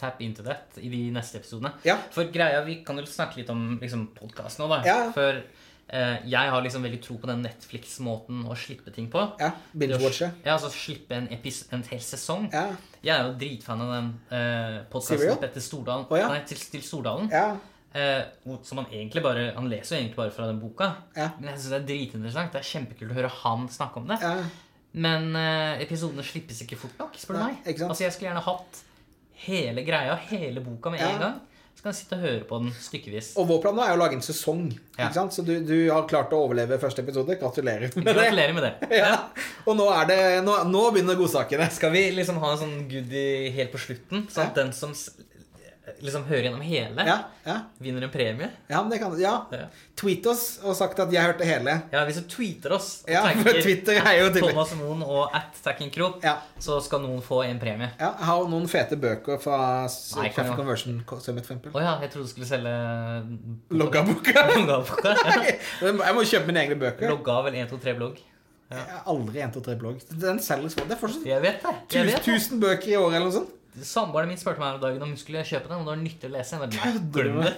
tappe 0.00 0.24
into 0.24 0.44
that 0.46 0.78
i 0.80 0.88
de 0.92 1.02
neste 1.12 1.42
episodene. 1.42 1.74
Ja. 1.84 1.98
For 2.14 2.32
greia, 2.32 2.62
vi 2.64 2.80
kan 2.86 2.96
jo 3.00 3.04
snakke 3.08 3.42
litt 3.42 3.52
om 3.52 3.76
liksom, 3.82 4.08
podkasten 4.16 4.64
nå, 4.64 4.70
da. 4.72 4.80
Ja. 4.86 4.98
For 5.16 5.42
eh, 5.42 5.65
jeg 5.86 6.50
har 6.50 6.64
liksom 6.64 6.82
veldig 6.82 6.98
tro 7.04 7.14
på 7.22 7.28
den 7.30 7.44
Netflix-måten 7.46 8.40
å 8.50 8.56
slippe 8.58 8.90
ting 8.90 9.06
på. 9.12 9.22
Ja, 9.38 9.52
Binge-watche. 9.72 10.32
Ja, 10.42 10.56
altså 10.56 10.70
slippe 10.74 11.14
en, 11.14 11.28
en 11.30 11.84
hel 11.92 12.02
sesong. 12.02 12.48
Ja. 12.52 12.66
Jeg 13.06 13.14
er 13.14 13.28
jo 13.28 13.36
dritfan 13.38 13.84
av 13.84 13.92
den 13.94 14.08
eh, 14.34 14.80
podkasten 14.90 15.38
Petter 15.44 15.62
Stordalen. 15.62 16.08
oh, 16.10 16.18
ja. 16.18 16.26
Nei, 16.32 16.40
til, 16.48 16.58
til 16.58 16.82
Stordalen. 16.82 17.30
Ja. 17.30 17.54
Eh, 17.96 18.24
som 18.66 18.82
han 18.82 18.90
egentlig 18.92 19.22
bare 19.24 19.46
Han 19.56 19.70
leser 19.70 19.94
jo 19.94 20.00
egentlig 20.02 20.18
bare 20.18 20.34
fra 20.34 20.50
den 20.50 20.58
boka. 20.60 20.90
Ja. 21.16 21.30
Men 21.38 21.52
jeg 21.52 21.60
synes 21.62 21.70
det 21.70 21.78
er 21.78 21.86
dritinteressant. 21.92 22.52
Det 22.52 22.60
er 22.60 22.70
kjempekult 22.74 23.14
å 23.14 23.18
høre 23.20 23.34
han 23.44 23.68
snakke 23.72 24.02
om 24.02 24.10
det. 24.10 24.20
ja. 24.22 24.36
Men 24.96 25.34
eh, 25.36 25.82
episodene 25.84 26.22
slippes 26.24 26.62
ikke 26.64 26.78
fort 26.80 26.94
nok, 27.02 27.16
spør 27.20 27.36
du 27.36 27.42
meg. 27.42 27.56
Altså, 27.68 28.06
Jeg 28.06 28.14
skulle 28.14 28.30
gjerne 28.30 28.44
hatt 28.46 28.78
hele 29.44 29.82
greia, 29.84 30.14
hele 30.30 30.62
boka 30.64 30.88
med 30.94 31.02
en 31.04 31.18
gang. 31.20 31.34
Så 31.76 31.84
kan 31.84 31.92
jeg 31.92 31.98
sitte 31.98 32.16
og 32.16 32.22
høre 32.24 32.44
på 32.48 32.58
den 32.62 32.70
stykkevis. 32.72 33.26
Og 33.36 33.48
vår 33.50 33.58
plan 33.60 33.76
nå 33.76 33.82
er 33.84 33.92
å 33.92 34.00
lage 34.00 34.16
en 34.16 34.24
sesong. 34.24 34.62
Ja. 34.96 35.10
Så 35.12 35.44
du, 35.44 35.52
du 35.60 35.74
har 35.92 36.06
klart 36.08 36.32
å 36.32 36.38
overleve 36.46 36.78
første 36.80 37.04
episode. 37.04 37.36
Gratulerer 37.36 37.92
med 37.92 38.08
det. 38.08 38.14
Gratulerer 38.16 38.56
med 38.56 38.64
det. 38.64 38.74
Ja. 39.02 39.12
Og 39.68 39.76
nå, 39.76 39.90
er 39.92 40.08
det, 40.08 40.18
nå, 40.46 40.54
nå 40.72 40.86
begynner 40.94 41.18
godsakene. 41.20 41.68
Skal 41.74 41.92
vi 41.92 42.06
liksom 42.16 42.40
ha 42.40 42.54
en 42.54 42.62
sånn 42.62 42.76
goodie 42.88 43.52
helt 43.52 43.74
på 43.74 43.82
slutten? 43.82 44.24
Sånn 44.32 44.48
at 44.48 44.56
den 44.56 44.72
som 44.72 44.96
liksom 46.04 46.24
høre 46.28 46.42
gjennom 46.48 46.60
hele, 46.62 47.04
Ja, 47.06 47.16
ja. 47.46 47.56
vinner 47.80 48.02
en 48.04 48.10
premie. 48.10 48.48
ja, 48.68 48.82
men 48.82 48.90
det 48.90 48.98
kan 49.00 49.14
Ja. 49.20 49.46
Ja. 49.52 49.66
Tweet 49.96 50.26
oss 50.26 50.58
og 50.62 50.74
sagt 50.76 50.98
at 51.00 51.10
jeg 51.12 51.22
hørte 51.24 51.44
hele. 51.48 51.82
Ja, 51.92 52.04
Hvis 52.04 52.16
du 52.20 52.28
tweeter 52.28 52.72
oss 52.76 53.02
og 53.06 53.10
Ja, 53.14 53.22
tagger 53.32 53.62
Twitter 53.62 53.92
er 54.02 54.18
jo 54.20 54.28
tydelig. 54.30 54.50
Thomas 54.52 54.74
Moen 54.76 55.02
og 55.02 55.30
at 55.34 55.56
Tackingrop, 55.64 56.22
Ja. 56.24 56.36
så 56.60 56.80
skal 56.84 57.00
noen 57.00 57.22
få 57.22 57.42
en 57.48 57.58
premie. 57.58 57.90
Ja, 57.98 58.12
jeg 58.18 58.26
har 58.26 58.44
noen 58.48 58.68
fete 58.68 58.96
bøker 59.00 59.40
fra 59.40 59.60
Nei, 59.86 60.28
Traffic 60.34 60.56
Conversion 60.56 61.02
Summit, 61.20 61.46
for 61.46 61.54
eksempel. 61.54 61.72
Å 61.72 61.80
ja, 61.82 61.98
jeg 62.02 62.10
trodde 62.12 62.26
du 62.26 62.32
skulle 62.34 62.46
selge 62.46 62.76
Loggaboka. 63.70 64.46
Loggaboka. 64.56 65.14
Jeg 65.80 66.14
må 66.16 66.24
kjøpe 66.26 66.46
mine 66.50 66.62
egne 66.66 66.78
bøker. 66.80 67.08
Logga 67.10 67.40
vel 67.46 67.54
1, 67.62 67.70
2, 67.72 67.78
3 67.82 67.94
blogg. 67.98 68.18
Jeg 68.66 68.82
har 68.82 69.04
aldri 69.12 69.42
1, 69.44 69.52
2, 69.54 69.60
3 69.68 69.74
blogg. 69.78 70.00
Den 70.22 70.40
selges 70.42 70.74
Det 70.74 70.88
er 70.90 70.98
fortsatt 70.98 71.26
Jeg 71.28 71.42
vet 71.44 71.60
det. 71.62 71.72
Jeg 71.72 71.86
tusen, 71.86 72.06
vet 72.08 72.16
det. 72.16 72.24
tusen 72.26 72.62
bøker 72.64 72.88
i 72.90 72.96
året 72.98 73.14
eller 73.20 73.28
noe 73.30 73.36
sånt. 73.36 73.52
Samboeren 73.84 74.28
min 74.30 74.38
spurte 74.40 74.60
meg 74.62 74.76
om 74.76 74.80
dagen 74.80 75.02
om 75.04 75.10
hun 75.12 75.18
skulle 75.20 75.42
kjøpe 75.44 75.68
den, 75.68 75.80
og 75.80 75.84
det 75.84 75.90
var 75.92 75.98
nyttig 76.00 76.28
å 76.30 76.32
lese. 76.32 76.56
Jeg 76.56 76.62
bare, 76.62 76.92
nei, 76.94 77.00
glem 77.12 77.40
det. 77.42 77.52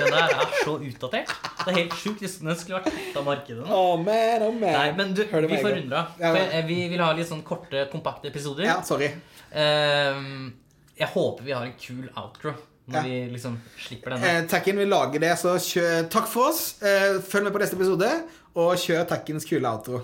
Den 0.00 0.14
der 0.14 0.32
er 0.34 0.54
så 0.64 0.74
utdatert. 0.80 1.34
Det 1.60 1.66
er 1.72 1.76
helt 1.76 1.94
sjukt. 2.00 2.24
Den 2.24 2.56
skulle 2.58 2.80
vært 2.80 2.88
tatt 2.96 3.20
av 3.20 3.26
markedet. 3.28 3.66
Oh 3.68 3.92
man, 4.00 4.46
oh 4.46 4.54
man. 4.56 4.74
Nei, 4.74 4.88
men 4.98 5.12
du, 5.14 5.22
Hør 5.30 5.46
vi 5.46 5.60
av. 5.60 6.16
Ja, 6.18 6.32
For 6.34 6.66
Vi 6.70 6.80
vil 6.90 7.04
ha 7.04 7.12
litt 7.16 7.28
sånn 7.30 7.44
korte, 7.46 7.84
kompakte 7.92 8.30
episoder. 8.32 8.66
Ja, 8.66 8.80
sorry. 8.86 9.12
Ehm, 9.52 10.50
jeg 10.98 11.08
håper 11.14 11.46
vi 11.46 11.54
har 11.56 11.68
en 11.68 11.76
kul 11.80 12.08
outro 12.16 12.54
når 12.90 12.96
Ja. 12.96 13.02
vi 13.06 13.30
liksom 13.36 13.58
slipper 13.78 14.10
denne. 14.16 14.26
Eh, 14.26 14.46
Takken 14.50 14.76
vil 14.82 14.88
lage 14.90 15.20
det, 15.22 15.36
så 15.38 15.54
kjør 15.62 16.08
Takk 16.10 16.26
for 16.26 16.50
oss. 16.50 16.82
Eh, 16.82 17.20
følg 17.22 17.44
med 17.44 17.52
på 17.54 17.62
neste 17.62 17.78
episode, 17.78 18.10
og 18.56 18.74
kjør 18.76 19.06
Takkens 19.06 19.46
kule 19.46 19.70
outro. 19.70 20.02